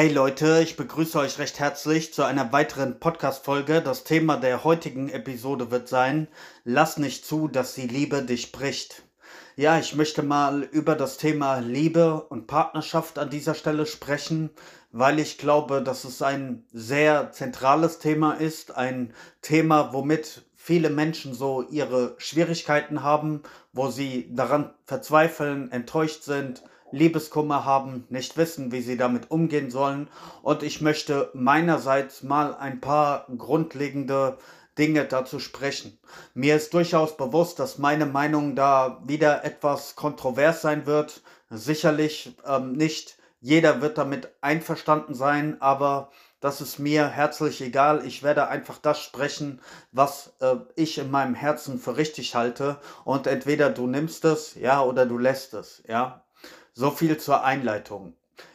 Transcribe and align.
Hey 0.00 0.12
Leute, 0.12 0.60
ich 0.62 0.76
begrüße 0.76 1.18
euch 1.18 1.40
recht 1.40 1.58
herzlich 1.58 2.14
zu 2.14 2.22
einer 2.22 2.52
weiteren 2.52 3.00
Podcast-Folge. 3.00 3.82
Das 3.82 4.04
Thema 4.04 4.36
der 4.36 4.62
heutigen 4.62 5.08
Episode 5.08 5.72
wird 5.72 5.88
sein: 5.88 6.28
Lass 6.62 6.98
nicht 6.98 7.26
zu, 7.26 7.48
dass 7.48 7.74
die 7.74 7.88
Liebe 7.88 8.22
dich 8.22 8.52
bricht. 8.52 9.02
Ja, 9.56 9.76
ich 9.76 9.96
möchte 9.96 10.22
mal 10.22 10.62
über 10.62 10.94
das 10.94 11.16
Thema 11.16 11.58
Liebe 11.58 12.22
und 12.28 12.46
Partnerschaft 12.46 13.18
an 13.18 13.28
dieser 13.28 13.56
Stelle 13.56 13.86
sprechen, 13.86 14.50
weil 14.92 15.18
ich 15.18 15.36
glaube, 15.36 15.82
dass 15.82 16.04
es 16.04 16.22
ein 16.22 16.64
sehr 16.72 17.32
zentrales 17.32 17.98
Thema 17.98 18.34
ist. 18.34 18.76
Ein 18.76 19.12
Thema, 19.42 19.92
womit 19.92 20.42
viele 20.54 20.90
Menschen 20.90 21.34
so 21.34 21.62
ihre 21.62 22.14
Schwierigkeiten 22.18 23.02
haben, 23.02 23.42
wo 23.72 23.90
sie 23.90 24.32
daran 24.32 24.72
verzweifeln, 24.84 25.72
enttäuscht 25.72 26.22
sind, 26.22 26.62
Liebeskummer 26.90 27.64
haben, 27.64 28.04
nicht 28.08 28.36
wissen, 28.36 28.72
wie 28.72 28.80
sie 28.80 28.96
damit 28.96 29.30
umgehen 29.30 29.70
sollen. 29.70 30.08
Und 30.42 30.62
ich 30.62 30.80
möchte 30.80 31.30
meinerseits 31.34 32.22
mal 32.22 32.54
ein 32.54 32.80
paar 32.80 33.26
grundlegende 33.36 34.38
Dinge 34.78 35.04
dazu 35.04 35.40
sprechen. 35.40 35.98
Mir 36.34 36.56
ist 36.56 36.72
durchaus 36.72 37.16
bewusst, 37.16 37.58
dass 37.58 37.78
meine 37.78 38.06
Meinung 38.06 38.54
da 38.54 39.02
wieder 39.04 39.44
etwas 39.44 39.96
kontrovers 39.96 40.62
sein 40.62 40.86
wird. 40.86 41.22
Sicherlich 41.50 42.36
ähm, 42.46 42.72
nicht 42.72 43.18
jeder 43.40 43.80
wird 43.80 43.98
damit 43.98 44.28
einverstanden 44.40 45.14
sein, 45.14 45.60
aber 45.60 46.10
das 46.40 46.60
ist 46.60 46.78
mir 46.78 47.08
herzlich 47.08 47.60
egal. 47.60 48.06
Ich 48.06 48.22
werde 48.22 48.48
einfach 48.48 48.78
das 48.78 49.00
sprechen, 49.00 49.60
was 49.90 50.34
äh, 50.40 50.56
ich 50.76 50.98
in 50.98 51.10
meinem 51.10 51.34
Herzen 51.34 51.78
für 51.78 51.96
richtig 51.96 52.34
halte. 52.34 52.78
Und 53.04 53.26
entweder 53.26 53.70
du 53.70 53.86
nimmst 53.86 54.24
es, 54.24 54.54
ja, 54.54 54.82
oder 54.82 55.06
du 55.06 55.18
lässt 55.18 55.54
es, 55.54 55.82
ja. 55.88 56.24
So 56.78 56.92
viel 56.92 57.18
zur 57.18 57.42
Einleitung. 57.42 58.14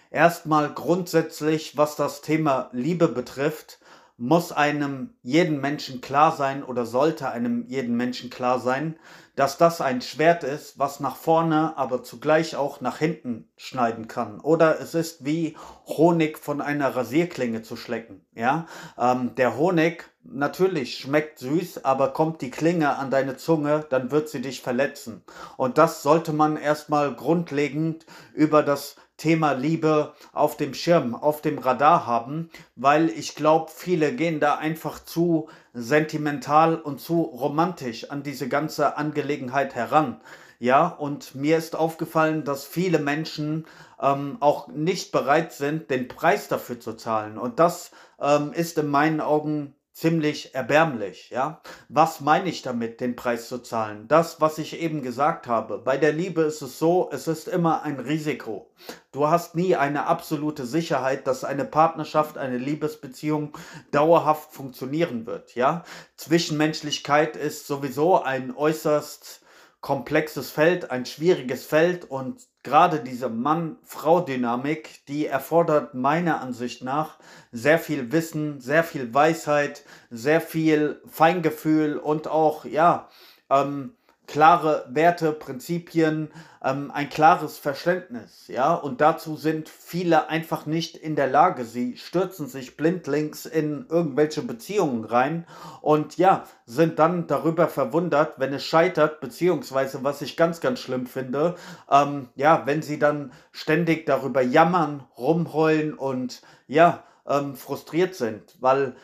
Erstmal 0.09 0.73
grundsätzlich, 0.73 1.75
was 1.75 1.97
das 1.97 2.21
Thema 2.21 2.69
Liebe 2.71 3.09
betrifft, 3.09 3.79
muss 4.23 4.53
einem 4.53 5.09
jeden 5.21 5.59
Menschen 5.59 5.99
klar 5.99 6.31
sein 6.31 6.63
oder 6.63 6.85
sollte 6.85 7.29
einem 7.29 7.65
jeden 7.67 7.97
Menschen 7.97 8.29
klar 8.29 8.57
sein, 8.57 8.95
dass 9.35 9.57
das 9.57 9.81
ein 9.81 10.01
Schwert 10.01 10.45
ist, 10.45 10.79
was 10.79 11.01
nach 11.01 11.17
vorne, 11.17 11.73
aber 11.75 12.03
zugleich 12.03 12.55
auch 12.55 12.79
nach 12.79 12.99
hinten 12.99 13.49
schneiden 13.57 14.07
kann. 14.07 14.39
Oder 14.39 14.79
es 14.79 14.95
ist 14.95 15.25
wie 15.25 15.57
Honig 15.87 16.39
von 16.39 16.61
einer 16.61 16.95
Rasierklinge 16.95 17.63
zu 17.63 17.75
schlecken. 17.75 18.25
Ja, 18.33 18.65
ähm, 18.97 19.35
der 19.35 19.57
Honig 19.57 20.09
natürlich 20.23 20.97
schmeckt 20.97 21.39
süß, 21.39 21.83
aber 21.83 22.13
kommt 22.13 22.41
die 22.41 22.51
Klinge 22.51 22.95
an 22.95 23.11
deine 23.11 23.35
Zunge, 23.35 23.85
dann 23.89 24.09
wird 24.09 24.29
sie 24.29 24.41
dich 24.41 24.61
verletzen. 24.61 25.25
Und 25.57 25.77
das 25.77 26.01
sollte 26.01 26.31
man 26.31 26.55
erstmal 26.55 27.13
grundlegend 27.13 28.05
über 28.33 28.63
das 28.63 28.95
Thema 29.17 29.53
Liebe 29.53 30.13
auf 30.33 30.57
dem 30.57 30.73
Schirm, 30.73 31.15
auf 31.15 31.41
dem 31.41 31.57
Radar 31.57 32.05
haben, 32.05 32.49
weil 32.75 33.09
ich 33.09 33.35
glaube, 33.35 33.71
viele 33.73 34.13
gehen 34.13 34.39
da 34.39 34.55
einfach 34.55 35.03
zu 35.03 35.49
sentimental 35.73 36.75
und 36.79 36.99
zu 36.99 37.21
romantisch 37.21 38.09
an 38.09 38.23
diese 38.23 38.47
ganze 38.47 38.97
Angelegenheit 38.97 39.75
heran. 39.75 40.19
Ja, 40.59 40.87
und 40.87 41.35
mir 41.35 41.57
ist 41.57 41.75
aufgefallen, 41.75 42.45
dass 42.45 42.65
viele 42.65 42.99
Menschen 42.99 43.65
ähm, 44.01 44.37
auch 44.39 44.67
nicht 44.69 45.11
bereit 45.11 45.51
sind, 45.51 45.89
den 45.89 46.07
Preis 46.07 46.47
dafür 46.47 46.79
zu 46.79 46.93
zahlen. 46.93 47.37
Und 47.37 47.59
das 47.59 47.91
ähm, 48.19 48.53
ist 48.53 48.77
in 48.77 48.87
meinen 48.87 49.19
Augen 49.19 49.75
ziemlich 49.93 50.55
erbärmlich, 50.55 51.29
ja. 51.29 51.61
Was 51.87 52.19
meine 52.19 52.49
ich 52.49 52.63
damit, 52.63 52.99
den 52.99 53.15
Preis 53.15 53.47
zu 53.47 53.59
zahlen? 53.59 54.07
Das, 54.07 54.41
was 54.41 54.57
ich 54.57 54.81
eben 54.81 55.03
gesagt 55.03 55.47
habe. 55.47 55.77
Bei 55.77 55.97
der 55.97 56.11
Liebe 56.11 56.41
ist 56.41 56.61
es 56.61 56.79
so, 56.79 57.09
es 57.11 57.27
ist 57.27 57.47
immer 57.47 57.83
ein 57.83 57.99
Risiko. 57.99 58.71
Du 59.11 59.27
hast 59.27 59.55
nie 59.55 59.75
eine 59.75 60.07
absolute 60.07 60.65
Sicherheit, 60.65 61.27
dass 61.27 61.43
eine 61.43 61.65
Partnerschaft, 61.65 62.37
eine 62.37 62.57
Liebesbeziehung 62.57 63.55
dauerhaft 63.91 64.51
funktionieren 64.51 65.27
wird, 65.27 65.55
ja. 65.55 65.83
Zwischenmenschlichkeit 66.17 67.37
ist 67.37 67.67
sowieso 67.67 68.21
ein 68.21 68.55
äußerst 68.55 69.41
komplexes 69.79 70.49
Feld, 70.49 70.89
ein 70.91 71.05
schwieriges 71.05 71.65
Feld 71.65 72.09
und 72.09 72.41
gerade 72.63 73.01
diese 73.01 73.29
Mann-Frau-Dynamik, 73.29 75.05
die 75.07 75.27
erfordert 75.27 75.93
meiner 75.93 76.41
Ansicht 76.41 76.83
nach 76.83 77.19
sehr 77.51 77.77
viel 77.77 78.11
Wissen, 78.11 78.61
sehr 78.61 78.83
viel 78.83 79.13
Weisheit, 79.13 79.83
sehr 80.09 80.41
viel 80.41 81.01
Feingefühl 81.07 81.97
und 81.97 82.27
auch, 82.27 82.65
ja, 82.65 83.09
ähm, 83.49 83.93
klare 84.27 84.85
Werte, 84.89 85.31
Prinzipien, 85.33 86.29
ähm, 86.63 86.91
ein 86.91 87.09
klares 87.09 87.57
Verständnis, 87.57 88.47
ja, 88.47 88.73
und 88.73 89.01
dazu 89.01 89.35
sind 89.35 89.67
viele 89.67 90.29
einfach 90.29 90.65
nicht 90.65 90.95
in 90.95 91.15
der 91.15 91.27
Lage. 91.27 91.65
Sie 91.65 91.97
stürzen 91.97 92.47
sich 92.47 92.77
blindlings 92.77 93.45
in 93.45 93.85
irgendwelche 93.89 94.41
Beziehungen 94.41 95.03
rein 95.03 95.45
und 95.81 96.17
ja, 96.17 96.45
sind 96.65 96.99
dann 96.99 97.27
darüber 97.27 97.67
verwundert, 97.67 98.39
wenn 98.39 98.53
es 98.53 98.63
scheitert, 98.63 99.19
beziehungsweise 99.19 100.03
was 100.03 100.21
ich 100.21 100.37
ganz, 100.37 100.61
ganz 100.61 100.79
schlimm 100.79 101.05
finde, 101.05 101.55
ähm, 101.91 102.29
ja, 102.35 102.63
wenn 102.65 102.81
sie 102.81 102.99
dann 102.99 103.33
ständig 103.51 104.05
darüber 104.05 104.41
jammern, 104.41 105.03
rumheulen 105.17 105.93
und 105.93 106.41
ja, 106.67 107.03
ähm, 107.27 107.55
frustriert 107.55 108.15
sind, 108.15 108.55
weil 108.59 108.95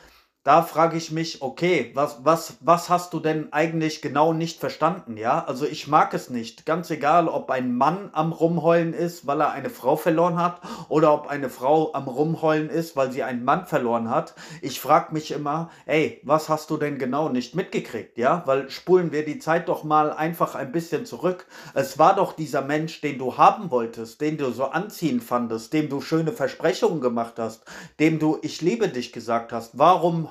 da 0.43 0.61
frage 0.61 0.97
ich 0.97 1.11
mich, 1.11 1.41
okay, 1.41 1.91
was, 1.95 2.23
was, 2.23 2.57
was 2.61 2.87
hast 2.89 3.13
du 3.13 3.19
denn 3.19 3.51
eigentlich 3.51 4.01
genau 4.01 4.31
nicht 4.31 4.57
verstanden, 4.57 5.17
ja? 5.17 5.43
Also 5.43 5.65
ich 5.65 5.87
mag 5.87 6.13
es 6.13 6.29
nicht. 6.29 6.65
Ganz 6.65 6.89
egal, 6.91 7.27
ob 7.27 7.51
ein 7.51 7.75
Mann 7.75 8.09
am 8.13 8.31
Rumheulen 8.31 8.93
ist, 8.93 9.27
weil 9.27 9.41
er 9.41 9.51
eine 9.51 9.69
Frau 9.69 9.97
verloren 9.97 10.37
hat, 10.41 10.61
oder 10.87 11.13
ob 11.13 11.27
eine 11.27 11.49
Frau 11.49 11.93
am 11.93 12.07
Rumheulen 12.07 12.69
ist, 12.69 12.95
weil 12.95 13.11
sie 13.11 13.23
einen 13.23 13.43
Mann 13.43 13.65
verloren 13.65 14.09
hat. 14.09 14.33
Ich 14.61 14.79
frage 14.79 15.13
mich 15.13 15.31
immer, 15.31 15.69
ey, 15.85 16.21
was 16.23 16.47
hast 16.47 16.69
du 16.69 16.77
denn 16.77 16.97
genau 16.97 17.27
nicht 17.27 17.53
mitgekriegt, 17.53 18.17
ja? 18.17 18.43
Weil 18.45 18.69
spulen 18.69 19.11
wir 19.11 19.25
die 19.25 19.39
Zeit 19.39 19.67
doch 19.67 19.83
mal 19.83 20.13
einfach 20.13 20.55
ein 20.55 20.71
bisschen 20.71 21.05
zurück. 21.05 21.47
Es 21.73 21.99
war 21.99 22.15
doch 22.15 22.31
dieser 22.31 22.61
Mensch, 22.61 23.01
den 23.01 23.19
du 23.19 23.37
haben 23.37 23.71
wolltest, 23.71 24.21
den 24.21 24.37
du 24.37 24.51
so 24.51 24.65
anziehen 24.65 25.19
fandest, 25.19 25.73
dem 25.73 25.89
du 25.89 25.99
schöne 25.99 26.31
Versprechungen 26.31 27.01
gemacht 27.01 27.33
hast, 27.37 27.65
dem 27.99 28.19
du 28.19 28.39
ich 28.41 28.61
liebe 28.61 28.87
dich 28.87 29.11
gesagt 29.11 29.51
hast. 29.51 29.77
Warum 29.77 30.29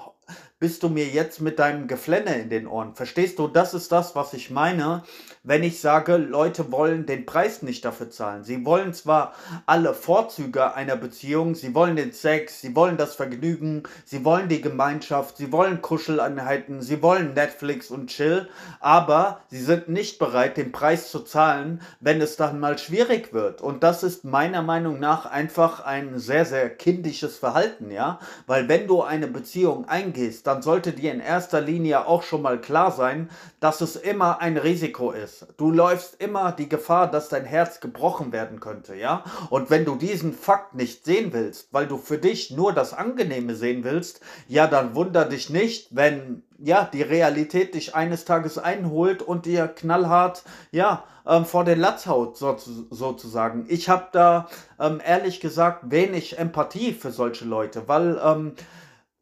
bist 0.60 0.82
du 0.82 0.88
mir 0.88 1.06
jetzt 1.06 1.40
mit 1.40 1.60
deinem 1.60 1.86
Geflenne 1.86 2.34
in 2.36 2.50
den 2.50 2.66
Ohren. 2.66 2.94
Verstehst 2.94 3.38
du, 3.38 3.46
das 3.46 3.74
ist 3.74 3.92
das, 3.92 4.16
was 4.16 4.34
ich 4.34 4.50
meine, 4.50 5.04
wenn 5.44 5.62
ich 5.62 5.80
sage, 5.80 6.16
Leute 6.16 6.72
wollen 6.72 7.06
den 7.06 7.26
Preis 7.26 7.62
nicht 7.62 7.84
dafür 7.84 8.10
zahlen. 8.10 8.42
Sie 8.42 8.64
wollen 8.64 8.92
zwar 8.92 9.34
alle 9.66 9.94
Vorzüge 9.94 10.74
einer 10.74 10.96
Beziehung, 10.96 11.54
sie 11.54 11.74
wollen 11.76 11.94
den 11.94 12.12
Sex, 12.12 12.60
sie 12.60 12.74
wollen 12.74 12.96
das 12.96 13.14
Vergnügen, 13.14 13.84
sie 14.04 14.24
wollen 14.24 14.48
die 14.48 14.60
Gemeinschaft, 14.60 15.36
sie 15.36 15.52
wollen 15.52 15.80
Kuschelanheiten, 15.80 16.82
sie 16.82 17.02
wollen 17.02 17.34
Netflix 17.34 17.92
und 17.92 18.08
Chill, 18.08 18.48
aber 18.80 19.40
sie 19.50 19.62
sind 19.62 19.88
nicht 19.88 20.18
bereit, 20.18 20.56
den 20.56 20.72
Preis 20.72 21.12
zu 21.12 21.20
zahlen, 21.20 21.80
wenn 22.00 22.20
es 22.20 22.36
dann 22.36 22.58
mal 22.58 22.78
schwierig 22.78 23.32
wird. 23.32 23.62
Und 23.62 23.84
das 23.84 24.02
ist 24.02 24.24
meiner 24.24 24.62
Meinung 24.62 24.98
nach 24.98 25.24
einfach 25.24 25.84
ein 25.84 26.18
sehr, 26.18 26.44
sehr 26.44 26.68
kindisches 26.68 27.38
Verhalten, 27.38 27.92
ja, 27.92 28.18
weil 28.48 28.68
wenn 28.68 28.88
du 28.88 29.02
eine 29.02 29.28
Beziehung 29.28 29.84
eingehst, 29.88 30.47
dann 30.48 30.62
sollte 30.62 30.92
dir 30.92 31.12
in 31.12 31.20
erster 31.20 31.60
Linie 31.60 32.06
auch 32.06 32.22
schon 32.22 32.42
mal 32.42 32.58
klar 32.60 32.90
sein, 32.90 33.28
dass 33.60 33.82
es 33.82 33.96
immer 33.96 34.40
ein 34.40 34.56
Risiko 34.56 35.12
ist. 35.12 35.46
Du 35.58 35.70
läufst 35.70 36.20
immer 36.20 36.52
die 36.52 36.68
Gefahr, 36.68 37.10
dass 37.10 37.28
dein 37.28 37.44
Herz 37.44 37.80
gebrochen 37.80 38.32
werden 38.32 38.58
könnte, 38.58 38.94
ja? 38.94 39.24
Und 39.50 39.68
wenn 39.68 39.84
du 39.84 39.96
diesen 39.96 40.32
Fakt 40.32 40.74
nicht 40.74 41.04
sehen 41.04 41.32
willst, 41.32 41.72
weil 41.72 41.86
du 41.86 41.98
für 41.98 42.18
dich 42.18 42.50
nur 42.50 42.72
das 42.72 42.94
Angenehme 42.94 43.54
sehen 43.54 43.84
willst, 43.84 44.20
ja, 44.48 44.66
dann 44.66 44.94
wunder 44.94 45.26
dich 45.26 45.50
nicht, 45.50 45.94
wenn 45.94 46.42
ja, 46.58 46.88
die 46.90 47.02
Realität 47.02 47.74
dich 47.74 47.94
eines 47.94 48.24
Tages 48.24 48.58
einholt 48.58 49.22
und 49.22 49.46
dir 49.46 49.68
knallhart, 49.68 50.42
ja, 50.72 51.04
ähm, 51.26 51.44
vor 51.44 51.64
den 51.64 51.78
Latz 51.78 52.06
haut, 52.06 52.36
so, 52.36 52.56
sozusagen. 52.90 53.66
Ich 53.68 53.88
habe 53.88 54.08
da 54.12 54.48
ähm, 54.80 55.00
ehrlich 55.04 55.40
gesagt 55.40 55.90
wenig 55.90 56.38
Empathie 56.38 56.92
für 56.92 57.12
solche 57.12 57.44
Leute, 57.44 57.86
weil 57.86 58.18
ähm, 58.24 58.54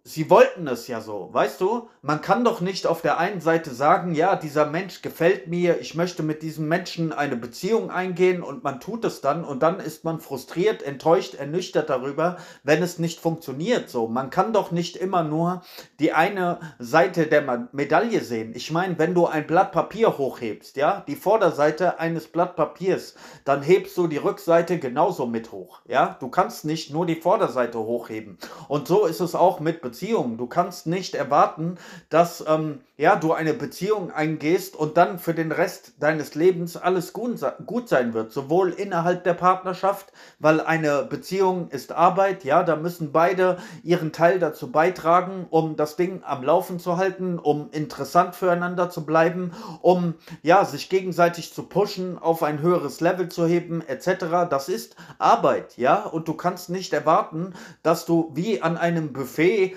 Sie 0.08 0.31
wollten 0.31 0.69
es 0.69 0.87
ja 0.87 1.00
so, 1.00 1.31
weißt 1.32 1.61
du? 1.61 1.88
Man 2.00 2.20
kann 2.20 2.44
doch 2.44 2.61
nicht 2.61 2.87
auf 2.87 3.03
der 3.03 3.19
einen 3.19 3.41
Seite 3.41 3.75
sagen, 3.75 4.14
ja, 4.14 4.37
dieser 4.37 4.64
Mensch 4.64 5.03
gefällt 5.03 5.49
mir, 5.49 5.81
ich 5.81 5.97
möchte 5.97 6.23
mit 6.23 6.43
diesem 6.43 6.69
Menschen 6.69 7.12
eine 7.12 7.35
Beziehung 7.35 7.91
eingehen 7.91 8.41
und 8.41 8.62
man 8.62 8.79
tut 8.79 9.05
es 9.05 9.20
dann 9.20 9.44
und 9.44 9.64
dann 9.64 9.81
ist 9.81 10.05
man 10.05 10.20
frustriert, 10.20 10.85
enttäuscht, 10.85 11.35
ernüchtert 11.35 11.91
darüber, 11.91 12.37
wenn 12.62 12.85
es 12.85 13.00
nicht 13.00 13.19
funktioniert. 13.19 13.91
So, 13.91 14.06
man 14.06 14.31
kann 14.31 14.53
doch 14.53 14.70
nicht 14.70 14.94
immer 14.94 15.25
nur 15.25 15.62
die 15.99 16.12
eine 16.12 16.61
Seite 16.79 17.26
der 17.26 17.69
Medaille 17.73 18.20
sehen. 18.20 18.52
Ich 18.55 18.70
meine, 18.70 19.00
wenn 19.00 19.12
du 19.12 19.26
ein 19.26 19.49
Blatt 19.49 19.73
Papier 19.73 20.17
hochhebst, 20.17 20.76
ja, 20.76 21.02
die 21.09 21.17
Vorderseite 21.17 21.99
eines 21.99 22.29
Blatt 22.29 22.55
Papiers, 22.55 23.17
dann 23.44 23.61
hebst 23.61 23.97
du 23.97 24.06
die 24.06 24.19
Rückseite 24.19 24.79
genauso 24.79 25.26
mit 25.26 25.50
hoch, 25.50 25.81
ja? 25.88 26.17
Du 26.20 26.29
kannst 26.29 26.64
nicht 26.64 26.93
nur 26.93 27.06
die 27.06 27.17
Vorderseite 27.17 27.81
hochheben. 27.81 28.38
Und 28.69 28.87
so 28.87 29.06
ist 29.06 29.19
es 29.19 29.35
auch 29.35 29.59
mit 29.59 29.82
Beziehungen 29.82 29.96
Beziehung. 29.97 30.37
Du 30.37 30.47
kannst 30.47 30.87
nicht 30.87 31.15
erwarten, 31.15 31.79
dass 32.11 32.45
ähm, 32.47 32.81
ja, 32.99 33.17
du 33.17 33.33
eine 33.33 33.53
Beziehung 33.53 34.11
eingehst 34.11 34.75
und 34.75 34.97
dann 34.97 35.19
für 35.19 35.35
den 35.35 35.53
Rest 35.53 35.95
deines 36.01 36.35
Lebens 36.35 36.77
alles 36.77 37.13
gut, 37.13 37.41
gut 37.67 37.89
sein 37.89 38.15
wird. 38.15 38.33
Sowohl 38.33 38.73
innerhalb 38.73 39.25
der 39.25 39.35
Partnerschaft, 39.35 40.13
weil 40.39 40.61
eine 40.61 41.03
Beziehung 41.03 41.69
ist 41.69 41.93
Arbeit, 41.93 42.45
ja, 42.45 42.63
da 42.63 42.77
müssen 42.77 43.13
beide 43.13 43.59
ihren 43.83 44.13
Teil 44.13 44.39
dazu 44.39 44.71
beitragen, 44.73 45.47
um 45.51 45.77
das 45.77 45.97
Ding 45.97 46.23
am 46.25 46.43
Laufen 46.43 46.79
zu 46.79 46.97
halten, 46.97 47.39
um 47.39 47.69
interessant 47.71 48.35
füreinander 48.35 48.89
zu 48.89 49.05
bleiben, 49.05 49.53
um 49.83 50.15
ja, 50.43 50.65
sich 50.65 50.89
gegenseitig 50.89 51.53
zu 51.53 51.65
pushen, 51.65 52.19
auf 52.19 52.43
ein 52.43 52.61
höheres 52.61 53.01
Level 53.01 53.29
zu 53.29 53.47
heben, 53.47 53.83
etc. 53.87 54.49
Das 54.49 54.69
ist 54.71 54.97
Arbeit, 55.19 55.77
ja, 55.77 56.05
und 56.05 56.29
du 56.29 56.35
kannst 56.35 56.71
nicht 56.71 56.95
erwarten, 56.95 57.53
dass 57.83 58.07
du 58.07 58.31
wie 58.35 58.63
an 58.63 58.79
einem 58.79 59.13
Buffet 59.13 59.77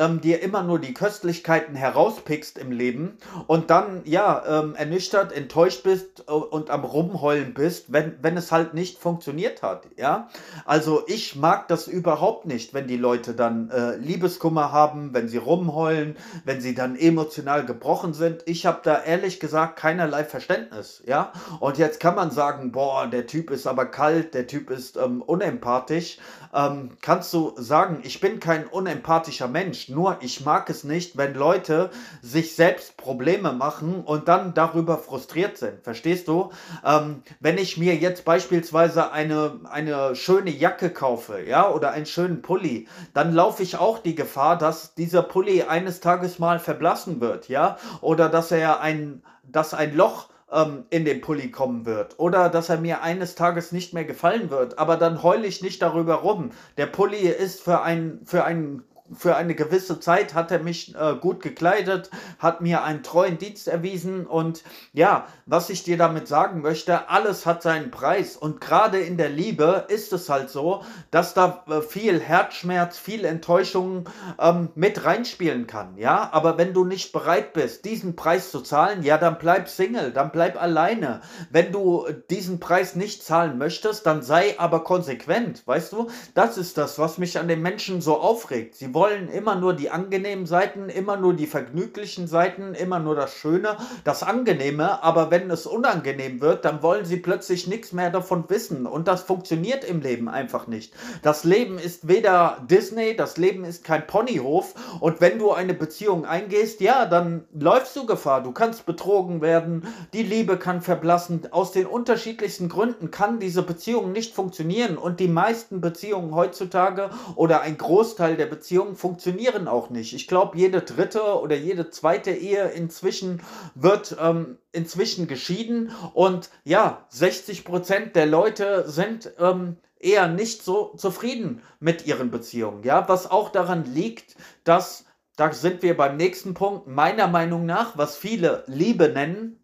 ähm, 0.00 0.20
dir 0.20 0.42
immer 0.42 0.62
nur 0.62 0.78
die 0.78 0.94
Köstlichkeiten 0.94 1.76
herauspickst 1.76 2.58
im 2.58 2.72
Leben 2.72 3.18
und 3.46 3.70
dann, 3.70 4.00
ja, 4.04 4.42
ähm, 4.48 4.74
ernüchtert, 4.74 5.32
enttäuscht 5.32 5.84
bist 5.84 6.24
äh, 6.26 6.32
und 6.32 6.70
am 6.70 6.84
Rumheulen 6.84 7.52
bist, 7.54 7.92
wenn, 7.92 8.16
wenn 8.22 8.36
es 8.36 8.50
halt 8.50 8.72
nicht 8.74 8.98
funktioniert 8.98 9.62
hat, 9.62 9.86
ja. 9.96 10.28
Also 10.64 11.04
ich 11.06 11.36
mag 11.36 11.68
das 11.68 11.86
überhaupt 11.86 12.46
nicht, 12.46 12.72
wenn 12.72 12.88
die 12.88 12.96
Leute 12.96 13.34
dann 13.34 13.70
äh, 13.70 13.96
Liebeskummer 13.96 14.72
haben, 14.72 15.12
wenn 15.12 15.28
sie 15.28 15.36
rumheulen, 15.36 16.16
wenn 16.44 16.62
sie 16.62 16.74
dann 16.74 16.96
emotional 16.96 17.66
gebrochen 17.66 18.14
sind. 18.14 18.42
Ich 18.46 18.64
habe 18.64 18.80
da 18.82 19.02
ehrlich 19.02 19.38
gesagt 19.38 19.76
keinerlei 19.76 20.24
Verständnis, 20.24 21.02
ja. 21.06 21.32
Und 21.60 21.76
jetzt 21.76 22.00
kann 22.00 22.14
man 22.14 22.30
sagen, 22.30 22.72
boah, 22.72 23.06
der 23.06 23.26
Typ 23.26 23.50
ist 23.50 23.66
aber 23.66 23.84
kalt, 23.84 24.32
der 24.32 24.46
Typ 24.46 24.70
ist 24.70 24.96
ähm, 24.96 25.20
unempathisch. 25.20 26.16
Ähm, 26.54 26.90
kannst 27.02 27.32
du 27.34 27.52
sagen, 27.56 28.00
ich 28.02 28.20
bin 28.20 28.40
kein 28.40 28.66
unempathischer 28.66 29.46
Mensch, 29.46 29.89
nur 29.90 30.18
ich 30.20 30.44
mag 30.44 30.70
es 30.70 30.84
nicht, 30.84 31.16
wenn 31.16 31.34
Leute 31.34 31.90
sich 32.22 32.54
selbst 32.54 32.96
Probleme 32.96 33.52
machen 33.52 34.02
und 34.04 34.28
dann 34.28 34.54
darüber 34.54 34.98
frustriert 34.98 35.58
sind. 35.58 35.82
Verstehst 35.82 36.28
du? 36.28 36.50
Ähm, 36.84 37.22
wenn 37.40 37.58
ich 37.58 37.76
mir 37.76 37.94
jetzt 37.96 38.24
beispielsweise 38.24 39.12
eine, 39.12 39.60
eine 39.70 40.16
schöne 40.16 40.50
Jacke 40.50 40.90
kaufe, 40.90 41.42
ja, 41.42 41.68
oder 41.70 41.92
einen 41.92 42.06
schönen 42.06 42.42
Pulli, 42.42 42.88
dann 43.14 43.34
laufe 43.34 43.62
ich 43.62 43.76
auch 43.76 43.98
die 43.98 44.14
Gefahr, 44.14 44.56
dass 44.56 44.94
dieser 44.94 45.22
Pulli 45.22 45.62
eines 45.62 46.00
Tages 46.00 46.38
mal 46.38 46.58
verblassen 46.58 47.20
wird, 47.20 47.48
ja, 47.48 47.76
oder 48.00 48.28
dass 48.28 48.50
er 48.50 48.80
ein, 48.80 49.22
dass 49.42 49.74
ein 49.74 49.94
Loch 49.94 50.28
ähm, 50.52 50.84
in 50.90 51.04
den 51.04 51.20
Pulli 51.20 51.50
kommen 51.50 51.86
wird 51.86 52.18
oder 52.18 52.48
dass 52.48 52.68
er 52.68 52.78
mir 52.78 53.02
eines 53.02 53.34
Tages 53.34 53.72
nicht 53.72 53.94
mehr 53.94 54.04
gefallen 54.04 54.50
wird, 54.50 54.78
aber 54.78 54.96
dann 54.96 55.22
heule 55.22 55.46
ich 55.46 55.62
nicht 55.62 55.82
darüber 55.82 56.16
rum. 56.16 56.50
Der 56.76 56.86
Pulli 56.86 57.28
ist 57.28 57.60
für 57.60 57.82
ein 57.82 58.20
für 58.24 58.44
einen 58.44 58.84
für 59.12 59.36
eine 59.36 59.54
gewisse 59.54 60.00
Zeit 60.00 60.34
hat 60.34 60.50
er 60.50 60.60
mich 60.60 60.94
äh, 60.94 61.14
gut 61.20 61.42
gekleidet, 61.42 62.10
hat 62.38 62.60
mir 62.60 62.82
einen 62.84 63.02
treuen 63.02 63.38
Dienst 63.38 63.68
erwiesen 63.68 64.26
und 64.26 64.62
ja, 64.92 65.26
was 65.46 65.70
ich 65.70 65.82
dir 65.82 65.96
damit 65.96 66.28
sagen 66.28 66.60
möchte, 66.60 67.08
alles 67.08 67.46
hat 67.46 67.62
seinen 67.62 67.90
Preis 67.90 68.36
und 68.36 68.60
gerade 68.60 69.00
in 69.00 69.16
der 69.16 69.28
Liebe 69.28 69.86
ist 69.88 70.12
es 70.12 70.28
halt 70.28 70.50
so, 70.50 70.84
dass 71.10 71.34
da 71.34 71.64
äh, 71.68 71.80
viel 71.82 72.20
Herzschmerz, 72.20 72.98
viel 72.98 73.24
Enttäuschung 73.24 74.08
ähm, 74.38 74.68
mit 74.74 75.04
reinspielen 75.04 75.66
kann, 75.66 75.96
ja, 75.96 76.28
aber 76.32 76.58
wenn 76.58 76.72
du 76.72 76.84
nicht 76.84 77.12
bereit 77.12 77.52
bist, 77.52 77.84
diesen 77.84 78.16
Preis 78.16 78.50
zu 78.50 78.60
zahlen, 78.60 79.02
ja, 79.02 79.18
dann 79.18 79.38
bleib 79.38 79.68
Single, 79.68 80.12
dann 80.12 80.30
bleib 80.30 80.60
alleine. 80.60 81.20
Wenn 81.50 81.72
du 81.72 82.06
diesen 82.30 82.60
Preis 82.60 82.94
nicht 82.94 83.24
zahlen 83.24 83.58
möchtest, 83.58 84.06
dann 84.06 84.22
sei 84.22 84.58
aber 84.58 84.84
konsequent, 84.84 85.66
weißt 85.66 85.92
du? 85.92 86.08
Das 86.34 86.58
ist 86.58 86.78
das, 86.78 86.98
was 86.98 87.18
mich 87.18 87.38
an 87.38 87.48
den 87.48 87.62
Menschen 87.62 88.00
so 88.00 88.18
aufregt. 88.18 88.76
Sie 88.76 88.92
wollen 88.94 88.99
wollen 89.00 89.30
immer 89.30 89.54
nur 89.54 89.72
die 89.72 89.88
angenehmen 89.88 90.44
Seiten, 90.44 90.90
immer 90.90 91.16
nur 91.16 91.32
die 91.32 91.46
vergnüglichen 91.46 92.26
Seiten, 92.26 92.74
immer 92.74 92.98
nur 92.98 93.14
das 93.14 93.32
Schöne, 93.32 93.78
das 94.04 94.22
Angenehme, 94.22 95.02
aber 95.02 95.30
wenn 95.30 95.50
es 95.50 95.64
unangenehm 95.64 96.42
wird, 96.42 96.66
dann 96.66 96.82
wollen 96.82 97.06
sie 97.06 97.16
plötzlich 97.16 97.66
nichts 97.66 97.92
mehr 97.92 98.10
davon 98.10 98.44
wissen. 98.48 98.84
Und 98.84 99.08
das 99.08 99.22
funktioniert 99.22 99.84
im 99.84 100.02
Leben 100.02 100.28
einfach 100.28 100.66
nicht. 100.66 100.92
Das 101.22 101.44
Leben 101.44 101.78
ist 101.78 102.08
weder 102.08 102.58
Disney, 102.68 103.16
das 103.16 103.38
Leben 103.38 103.64
ist 103.64 103.84
kein 103.84 104.06
Ponyhof. 104.06 104.74
Und 105.00 105.22
wenn 105.22 105.38
du 105.38 105.50
eine 105.50 105.72
Beziehung 105.72 106.26
eingehst, 106.26 106.82
ja, 106.82 107.06
dann 107.06 107.44
läufst 107.58 107.96
du 107.96 108.04
Gefahr, 108.04 108.42
du 108.42 108.52
kannst 108.52 108.84
betrogen 108.84 109.40
werden, 109.40 109.86
die 110.12 110.24
Liebe 110.24 110.58
kann 110.58 110.82
verblassen, 110.82 111.50
aus 111.52 111.72
den 111.72 111.86
unterschiedlichsten 111.86 112.68
Gründen 112.68 113.10
kann 113.10 113.40
diese 113.40 113.62
Beziehung 113.62 114.12
nicht 114.12 114.34
funktionieren. 114.34 114.98
Und 114.98 115.20
die 115.20 115.28
meisten 115.28 115.80
Beziehungen 115.80 116.34
heutzutage 116.34 117.08
oder 117.34 117.62
ein 117.62 117.78
Großteil 117.78 118.36
der 118.36 118.44
Beziehungen 118.44 118.89
Beziehungen 118.90 118.96
funktionieren 118.96 119.68
auch 119.68 119.90
nicht. 119.90 120.14
Ich 120.14 120.26
glaube, 120.26 120.56
jede 120.58 120.82
dritte 120.82 121.22
oder 121.40 121.56
jede 121.56 121.90
zweite 121.90 122.30
Ehe 122.30 122.68
inzwischen 122.70 123.42
wird 123.74 124.16
ähm, 124.20 124.58
inzwischen 124.72 125.26
geschieden 125.26 125.90
und 126.14 126.50
ja, 126.64 127.06
60 127.10 127.64
Prozent 127.64 128.16
der 128.16 128.26
Leute 128.26 128.88
sind 128.88 129.32
ähm, 129.38 129.76
eher 129.98 130.28
nicht 130.28 130.62
so 130.62 130.94
zufrieden 130.96 131.62
mit 131.80 132.06
ihren 132.06 132.30
Beziehungen. 132.30 132.82
Ja, 132.84 133.08
was 133.08 133.30
auch 133.30 133.50
daran 133.50 133.84
liegt, 133.84 134.36
dass 134.64 135.04
da 135.36 135.52
sind 135.52 135.82
wir 135.82 135.96
beim 135.96 136.16
nächsten 136.16 136.54
Punkt. 136.54 136.86
Meiner 136.86 137.26
Meinung 137.26 137.64
nach, 137.64 137.96
was 137.96 138.16
viele 138.16 138.64
Liebe 138.66 139.08
nennen, 139.08 139.59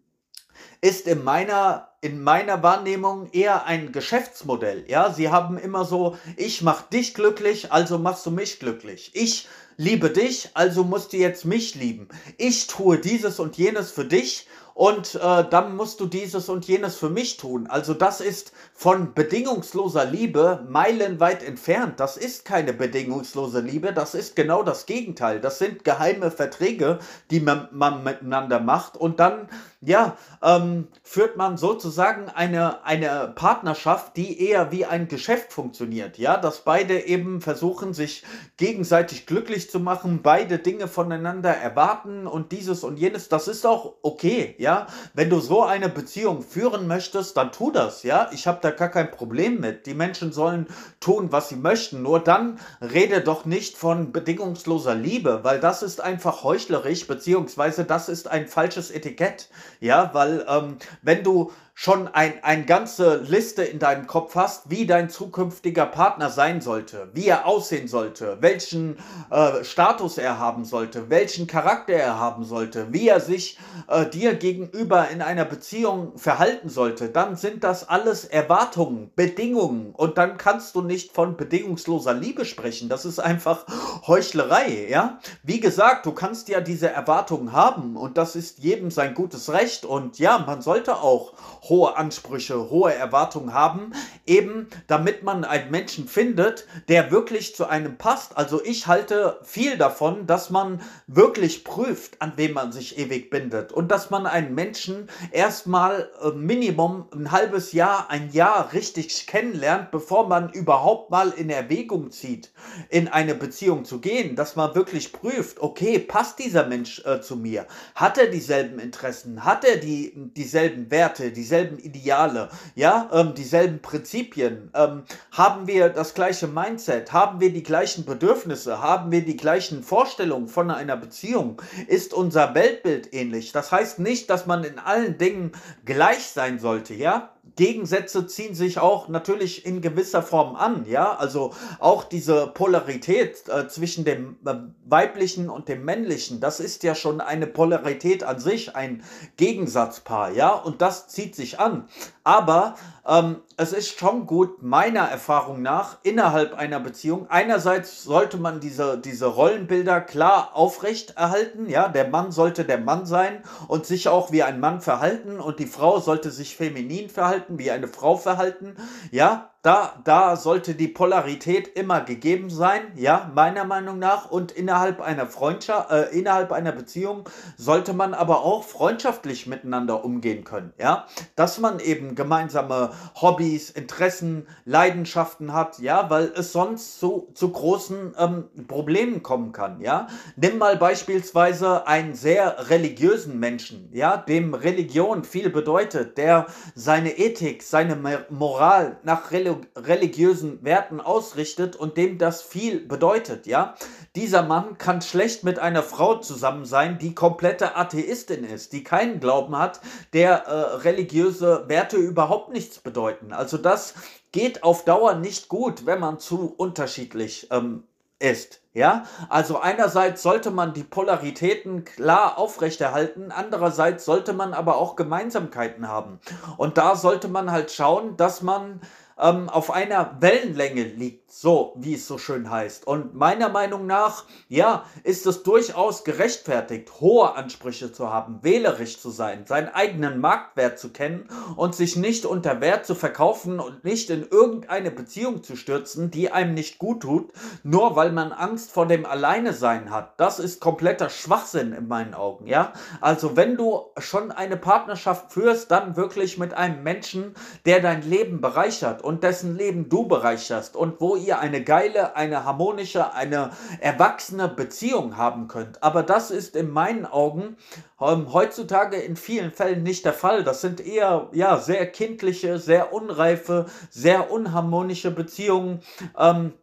ist 0.81 1.07
in 1.07 1.23
meiner, 1.23 1.89
in 2.01 2.21
meiner 2.21 2.61
Wahrnehmung 2.63 3.29
eher 3.31 3.65
ein 3.65 3.91
Geschäftsmodell. 3.91 4.85
Ja, 4.87 5.11
sie 5.11 5.29
haben 5.29 5.57
immer 5.57 5.85
so, 5.85 6.17
ich 6.35 6.61
mach 6.61 6.83
dich 6.83 7.13
glücklich, 7.13 7.71
also 7.71 7.97
machst 7.97 8.25
du 8.25 8.31
mich 8.31 8.59
glücklich. 8.59 9.11
Ich 9.13 9.47
liebe 9.77 10.09
dich, 10.09 10.49
also 10.53 10.83
musst 10.83 11.13
du 11.13 11.17
jetzt 11.17 11.45
mich 11.45 11.75
lieben. 11.75 12.09
Ich 12.37 12.67
tue 12.67 12.99
dieses 12.99 13.39
und 13.39 13.57
jenes 13.57 13.91
für 13.91 14.05
dich 14.05 14.47
und 14.77 15.15
äh, 15.15 15.43
dann 15.49 15.75
musst 15.75 15.99
du 16.01 16.05
dieses 16.05 16.49
und 16.49 16.67
jenes 16.67 16.97
für 16.97 17.09
mich 17.09 17.37
tun. 17.37 17.65
Also 17.65 17.95
das 17.95 18.21
ist 18.21 18.51
von 18.75 19.15
bedingungsloser 19.15 20.05
Liebe 20.05 20.67
meilenweit 20.69 21.41
entfernt. 21.41 21.99
Das 21.99 22.15
ist 22.15 22.45
keine 22.45 22.73
bedingungslose 22.73 23.61
Liebe, 23.61 23.91
das 23.91 24.13
ist 24.13 24.35
genau 24.35 24.61
das 24.61 24.85
Gegenteil. 24.85 25.41
Das 25.41 25.57
sind 25.57 25.83
geheime 25.83 26.29
Verträge, 26.29 26.99
die 27.31 27.39
man, 27.39 27.69
man 27.71 28.03
miteinander 28.03 28.59
macht 28.59 28.97
und 28.97 29.19
dann 29.19 29.49
ja, 29.81 30.17
ähm, 30.41 30.87
führt 31.03 31.37
man 31.37 31.57
sozusagen 31.57 32.29
eine, 32.29 32.83
eine 32.83 33.31
Partnerschaft, 33.35 34.17
die 34.17 34.47
eher 34.47 34.71
wie 34.71 34.85
ein 34.85 35.07
Geschäft 35.07 35.53
funktioniert. 35.53 36.17
Ja, 36.17 36.37
dass 36.37 36.63
beide 36.63 37.05
eben 37.05 37.41
versuchen, 37.41 37.93
sich 37.93 38.23
gegenseitig 38.57 39.27
glücklich 39.27 39.69
zu 39.69 39.79
machen, 39.79 40.21
beide 40.23 40.57
Dinge 40.57 40.87
voneinander 40.87 41.51
erwarten 41.51 42.25
und 42.25 42.51
dieses 42.51 42.83
und 42.83 42.97
jenes. 42.97 43.29
Das 43.29 43.47
ist 43.47 43.65
auch 43.67 43.93
okay. 44.01 44.55
Ja, 44.57 44.66
wenn 45.13 45.29
du 45.29 45.39
so 45.39 45.63
eine 45.63 45.89
Beziehung 45.89 46.41
führen 46.41 46.87
möchtest, 46.87 47.37
dann 47.37 47.51
tu 47.51 47.71
das. 47.71 48.03
Ja, 48.03 48.29
ich 48.31 48.47
habe 48.47 48.59
da 48.61 48.71
gar 48.71 48.89
kein 48.89 49.11
Problem 49.11 49.59
mit. 49.59 49.85
Die 49.85 49.93
Menschen 49.93 50.31
sollen 50.31 50.67
tun, 50.99 51.31
was 51.31 51.49
sie 51.49 51.55
möchten. 51.55 52.01
Nur 52.01 52.19
dann 52.19 52.59
rede 52.81 53.21
doch 53.21 53.45
nicht 53.45 53.77
von 53.77 54.11
bedingungsloser 54.11 54.95
Liebe, 54.95 55.43
weil 55.43 55.59
das 55.59 55.83
ist 55.83 56.01
einfach 56.01 56.43
heuchlerisch, 56.43 57.07
beziehungsweise 57.07 57.85
das 57.85 58.09
ist 58.09 58.27
ein 58.27 58.47
falsches 58.47 58.91
Etikett. 58.91 59.49
Ja, 59.79 60.11
weil 60.13 60.45
ähm, 60.47 60.77
wenn 61.01 61.23
du 61.23 61.51
schon 61.79 62.07
ein, 62.07 62.43
eine 62.43 62.65
ganze 62.65 63.17
Liste 63.17 63.61
in 63.61 63.77
deinem 63.77 64.07
Kopf 64.07 64.33
hast, 64.33 64.71
wie 64.71 64.87
dein 64.87 65.11
zukünftiger 65.11 65.85
Partner 65.85 66.31
sein 66.31 66.59
sollte, 66.59 67.09
wie 67.13 67.27
er 67.27 67.45
aussehen 67.45 67.87
sollte, 67.87 68.39
welchen 68.41 68.97
äh, 69.29 69.63
Status 69.63 70.17
er 70.17 70.39
haben 70.39 70.65
sollte, 70.65 71.11
welchen 71.11 71.45
Charakter 71.45 71.93
er 71.93 72.17
haben 72.17 72.45
sollte, 72.45 72.91
wie 72.93 73.07
er 73.07 73.19
sich 73.19 73.59
äh, 73.89 74.07
dir 74.07 74.33
gegenüber 74.33 75.09
in 75.09 75.21
einer 75.21 75.45
Beziehung 75.45 76.17
verhalten 76.17 76.69
sollte, 76.69 77.09
dann 77.09 77.35
sind 77.35 77.63
das 77.63 77.87
alles 77.87 78.25
Erwartungen, 78.25 79.11
Bedingungen 79.15 79.91
und 79.91 80.17
dann 80.17 80.37
kannst 80.37 80.73
du 80.73 80.81
nicht 80.81 81.13
von 81.13 81.37
bedingungsloser 81.37 82.15
Liebe 82.15 82.45
sprechen. 82.45 82.89
Das 82.89 83.05
ist 83.05 83.19
einfach 83.19 83.67
Heuchlerei, 84.07 84.87
ja? 84.89 85.19
Wie 85.43 85.59
gesagt, 85.59 86.05
du 86.05 86.13
kannst 86.13 86.47
ja 86.47 86.61
diese 86.61 86.89
Erwartungen 86.89 87.51
haben 87.51 87.97
und 87.97 88.17
das 88.17 88.37
ist 88.37 88.59
jedem 88.59 88.89
sein 88.89 89.13
gutes 89.13 89.51
Recht 89.51 89.83
und 89.83 90.17
ja, 90.17 90.37
man 90.37 90.61
sollte 90.61 90.97
auch 91.01 91.33
hohe 91.63 91.97
Ansprüche, 91.97 92.69
hohe 92.69 92.93
Erwartungen 92.93 93.53
haben, 93.53 93.91
eben 94.25 94.67
damit 94.87 95.23
man 95.23 95.43
einen 95.43 95.71
Menschen 95.71 96.07
findet, 96.07 96.65
der 96.87 97.11
wirklich 97.11 97.53
zu 97.55 97.65
einem 97.65 97.97
passt. 97.97 98.37
Also 98.37 98.63
ich 98.63 98.87
halte 98.87 99.39
viel 99.43 99.77
davon, 99.77 100.25
dass 100.25 100.49
man 100.49 100.81
wirklich 101.07 101.65
prüft, 101.65 102.21
an 102.21 102.31
wem 102.37 102.53
man 102.53 102.71
sich 102.71 102.97
ewig 102.97 103.29
bindet 103.29 103.73
und 103.73 103.91
dass 103.91 104.09
man 104.09 104.25
einen 104.25 104.55
Menschen 104.55 105.09
erstmal 105.31 106.09
äh, 106.21 106.31
Minimum 106.31 107.07
ein 107.13 107.31
halbes 107.33 107.73
Jahr, 107.73 108.09
ein 108.09 108.31
Jahr 108.31 108.71
richtig 108.71 109.27
kennenlernt, 109.27 109.91
bevor 109.91 110.29
man 110.29 110.49
überhaupt 110.51 111.11
mal 111.11 111.31
in 111.31 111.49
Erwägung 111.49 112.11
zieht, 112.11 112.53
in 112.89 113.09
eine 113.09 113.35
Beziehung 113.35 113.83
zu 113.83 113.96
gehen, 113.99 114.35
dass 114.35 114.55
man 114.55 114.75
wirklich 114.75 115.11
prüft, 115.13 115.59
okay, 115.59 115.99
passt 115.99 116.39
dieser 116.39 116.65
Mensch 116.65 117.03
äh, 117.05 117.21
zu 117.21 117.35
mir? 117.35 117.65
Hat 117.95 118.17
er 118.17 118.27
dieselben 118.27 118.79
Interessen? 118.79 119.43
Hat 119.43 119.63
er 119.65 119.77
die, 119.77 120.13
dieselben 120.15 120.89
Werte, 120.91 121.31
dieselben 121.31 121.77
Ideale, 121.79 122.49
ja, 122.75 123.09
ähm, 123.13 123.33
dieselben 123.35 123.81
Prinzipien? 123.81 124.71
Ähm, 124.73 125.03
haben 125.31 125.67
wir 125.67 125.89
das 125.89 126.13
gleiche 126.13 126.47
Mindset? 126.47 127.13
Haben 127.13 127.39
wir 127.39 127.51
die 127.51 127.63
gleichen 127.63 128.05
Bedürfnisse? 128.05 128.81
Haben 128.81 129.11
wir 129.11 129.23
die 129.23 129.37
gleichen 129.37 129.83
Vorstellungen 129.83 130.47
von 130.47 130.71
einer 130.71 130.97
Beziehung? 130.97 131.61
Ist 131.87 132.13
unser 132.13 132.55
Weltbild 132.55 133.13
ähnlich? 133.13 133.51
Das 133.51 133.71
heißt 133.71 133.99
nicht, 133.99 134.29
dass 134.29 134.45
man 134.45 134.63
in 134.63 134.79
allen 134.79 135.17
Dingen 135.17 135.51
gleich 135.85 136.27
sein 136.27 136.59
sollte, 136.59 136.93
ja? 136.93 137.31
Gegensätze 137.57 138.25
ziehen 138.27 138.55
sich 138.55 138.79
auch 138.79 139.09
natürlich 139.09 139.65
in 139.65 139.81
gewisser 139.81 140.23
Form 140.23 140.55
an, 140.55 140.85
ja, 140.87 141.15
also 141.15 141.53
auch 141.79 142.05
diese 142.05 142.47
Polarität 142.47 143.49
äh, 143.49 143.67
zwischen 143.67 144.05
dem 144.05 144.37
äh, 144.45 144.53
weiblichen 144.85 145.49
und 145.49 145.67
dem 145.67 145.83
männlichen, 145.83 146.39
das 146.39 146.61
ist 146.61 146.83
ja 146.83 146.95
schon 146.95 147.19
eine 147.19 147.47
Polarität 147.47 148.23
an 148.23 148.39
sich, 148.39 148.75
ein 148.75 149.03
Gegensatzpaar, 149.35 150.31
ja, 150.31 150.53
und 150.53 150.81
das 150.81 151.09
zieht 151.09 151.35
sich 151.35 151.59
an. 151.59 151.89
Aber 152.23 152.75
ähm, 153.07 153.37
es 153.55 153.71
ist 153.71 153.97
schon 153.97 154.27
gut, 154.27 154.61
meiner 154.61 155.03
Erfahrung 155.03 155.61
nach, 155.61 155.99
innerhalb 156.03 156.53
einer 156.55 156.81
Beziehung. 156.81 157.27
Einerseits 157.29 158.03
sollte 158.03 158.35
man 158.35 158.59
diese, 158.59 158.97
diese 158.97 159.27
Rollenbilder 159.27 160.01
klar 160.01 160.51
aufrechterhalten. 160.53 161.69
Ja, 161.69 161.87
der 161.87 162.09
Mann 162.09 162.33
sollte 162.33 162.65
der 162.65 162.79
Mann 162.79 163.05
sein 163.05 163.43
und 163.69 163.85
sich 163.85 164.09
auch 164.09 164.33
wie 164.33 164.43
ein 164.43 164.59
Mann 164.59 164.81
verhalten 164.81 165.39
und 165.39 165.59
die 165.59 165.67
Frau 165.67 166.01
sollte 166.01 166.29
sich 166.31 166.57
feminin 166.57 167.09
verhalten, 167.09 167.46
wie 167.49 167.71
eine 167.71 167.87
Frau 167.87 168.17
verhalten. 168.17 168.75
Ja, 169.11 169.51
da, 169.67 169.99
da 170.05 170.37
sollte 170.37 170.75
die 170.75 170.87
Polarität 170.87 171.67
immer 171.67 171.99
gegeben 171.99 172.49
sein, 172.49 172.83
ja, 172.95 173.29
meiner 173.35 173.65
Meinung 173.65 173.99
nach. 173.99 174.31
Und 174.31 174.53
innerhalb 174.53 175.01
einer 175.01 175.25
Freundschaft, 175.25 175.91
äh, 175.91 176.03
innerhalb 176.17 176.53
einer 176.53 176.71
Beziehung 176.71 177.27
sollte 177.57 177.93
man 177.93 178.13
aber 178.13 178.45
auch 178.45 178.63
freundschaftlich 178.63 179.45
miteinander 179.45 180.05
umgehen 180.05 180.45
können, 180.45 180.73
ja. 180.77 181.05
Dass 181.35 181.57
man 181.59 181.81
eben 181.81 182.15
gemeinsame 182.15 182.91
Hobbys, 183.19 183.69
Interessen, 183.69 184.47
Leidenschaften 184.63 185.51
hat, 185.51 185.79
ja, 185.79 186.09
weil 186.09 186.31
es 186.37 186.53
sonst 186.53 186.99
zu, 187.01 187.27
zu 187.33 187.51
großen 187.51 188.15
ähm, 188.17 188.67
Problemen 188.67 189.21
kommen 189.21 189.51
kann, 189.51 189.81
ja. 189.81 190.07
Nimm 190.37 190.59
mal 190.59 190.77
beispielsweise 190.77 191.85
einen 191.87 192.13
sehr 192.13 192.69
religiösen 192.69 193.37
Menschen, 193.39 193.89
ja, 193.91 194.15
dem 194.15 194.53
Religion 194.53 195.25
viel 195.25 195.49
bedeutet, 195.49 196.17
der 196.17 196.45
seine 196.73 197.17
Ethik, 197.17 197.36
seine 197.61 198.25
Moral 198.29 198.97
nach 199.03 199.31
religiösen 199.31 200.63
Werten 200.63 200.99
ausrichtet 200.99 201.75
und 201.75 201.97
dem 201.97 202.17
das 202.17 202.41
viel 202.41 202.79
bedeutet, 202.79 203.47
ja. 203.47 203.75
Dieser 204.15 204.43
Mann 204.43 204.77
kann 204.77 205.01
schlecht 205.01 205.43
mit 205.43 205.59
einer 205.59 205.83
Frau 205.83 206.15
zusammen 206.15 206.65
sein, 206.65 206.97
die 206.97 207.13
komplette 207.13 207.75
Atheistin 207.75 208.43
ist, 208.43 208.73
die 208.73 208.83
keinen 208.83 209.19
Glauben 209.19 209.57
hat, 209.57 209.79
der 210.13 210.45
äh, 210.45 210.51
religiöse 210.77 211.65
Werte 211.67 211.97
überhaupt 211.97 212.51
nichts 212.51 212.79
bedeuten. 212.79 213.33
Also 213.33 213.57
das 213.57 213.93
geht 214.31 214.63
auf 214.63 214.85
Dauer 214.85 215.15
nicht 215.15 215.47
gut, 215.49 215.85
wenn 215.85 215.99
man 215.99 216.19
zu 216.19 216.53
unterschiedlich 216.57 217.47
ähm, 217.51 217.83
ist. 218.19 218.61
Ja, 218.73 219.05
also 219.29 219.59
einerseits 219.59 220.21
sollte 220.21 220.51
man 220.51 220.73
die 220.73 220.83
Polaritäten 220.83 221.83
klar 221.83 222.37
aufrechterhalten, 222.37 223.31
andererseits 223.31 224.05
sollte 224.05 224.33
man 224.33 224.53
aber 224.53 224.77
auch 224.77 224.95
Gemeinsamkeiten 224.95 225.87
haben. 225.87 226.19
Und 226.57 226.77
da 226.77 226.95
sollte 226.95 227.27
man 227.27 227.51
halt 227.51 227.71
schauen, 227.71 228.17
dass 228.17 228.43
man 228.43 228.81
ähm, 229.19 229.49
auf 229.49 229.71
einer 229.71 230.17
Wellenlänge 230.19 230.83
liegt, 230.83 231.26
so 231.29 231.73
wie 231.75 231.95
es 231.95 232.07
so 232.07 232.17
schön 232.17 232.49
heißt. 232.49 232.87
Und 232.87 233.13
meiner 233.13 233.49
Meinung 233.49 233.85
nach, 233.85 234.23
ja, 234.47 234.85
ist 235.03 235.25
es 235.25 235.43
durchaus 235.43 236.05
gerechtfertigt, 236.05 237.01
hohe 237.01 237.35
Ansprüche 237.35 237.91
zu 237.91 238.11
haben, 238.11 238.39
wählerisch 238.43 238.99
zu 238.99 239.09
sein, 239.09 239.45
seinen 239.45 239.67
eigenen 239.67 240.21
Marktwert 240.21 240.79
zu 240.79 240.89
kennen 240.89 241.27
und 241.57 241.75
sich 241.75 241.97
nicht 241.97 242.25
unter 242.25 242.61
Wert 242.61 242.85
zu 242.85 242.95
verkaufen 242.95 243.59
und 243.59 243.83
nicht 243.83 244.09
in 244.09 244.25
irgendeine 244.29 244.89
Beziehung 244.89 245.43
zu 245.43 245.57
stürzen, 245.57 246.11
die 246.11 246.31
einem 246.31 246.53
nicht 246.53 246.77
gut 246.77 247.01
tut, 247.01 247.33
nur 247.61 247.97
weil 247.97 248.13
man 248.13 248.31
Angst 248.31 248.71
vor 248.71 248.87
dem 248.87 249.05
Alleinesein 249.05 249.91
hat. 249.91 250.17
Das 250.19 250.39
ist 250.39 250.61
kompletter 250.61 251.09
Schwachsinn 251.09 251.73
in 251.73 251.89
meinen 251.89 252.13
Augen, 252.13 252.47
ja. 252.47 252.71
Also 253.01 253.35
wenn 253.35 253.57
du 253.57 253.87
schon 253.97 254.31
eine 254.31 254.55
Partnerschaft 254.55 255.33
führst, 255.33 255.71
dann 255.71 255.97
wirklich 255.97 256.37
mit 256.37 256.53
einem 256.53 256.83
Menschen, 256.83 257.35
der 257.65 257.81
dein 257.81 258.01
Leben 258.01 258.39
bereichert 258.39 259.01
und 259.03 259.23
dessen 259.23 259.57
Leben 259.57 259.89
du 259.89 260.07
bereicherst 260.07 260.77
und 260.77 261.01
wo 261.01 261.16
ihr 261.17 261.39
eine 261.39 261.63
geile, 261.63 262.15
eine 262.15 262.45
harmonische, 262.45 263.13
eine 263.13 263.51
erwachsene 263.79 264.47
Beziehung 264.47 265.17
haben 265.17 265.47
könnt. 265.47 265.83
Aber 265.83 266.03
das 266.03 266.31
ist 266.31 266.55
in 266.55 266.69
meinen 266.69 267.05
Augen 267.05 267.57
ähm, 267.99 268.31
heutzutage 268.33 268.97
in 268.97 269.15
vielen 269.15 269.51
Fällen 269.51 269.83
nicht 269.83 270.05
der 270.05 270.13
Fall. 270.13 270.43
Das 270.43 270.61
sind 270.61 270.79
eher 270.79 271.29
ja 271.33 271.57
sehr 271.57 271.85
kindliche, 271.87 272.59
sehr 272.59 272.93
unreife, 272.93 273.65
sehr 273.89 274.31
unharmonische 274.31 275.11
Beziehungen. 275.11 275.81
Ähm, 276.17 276.53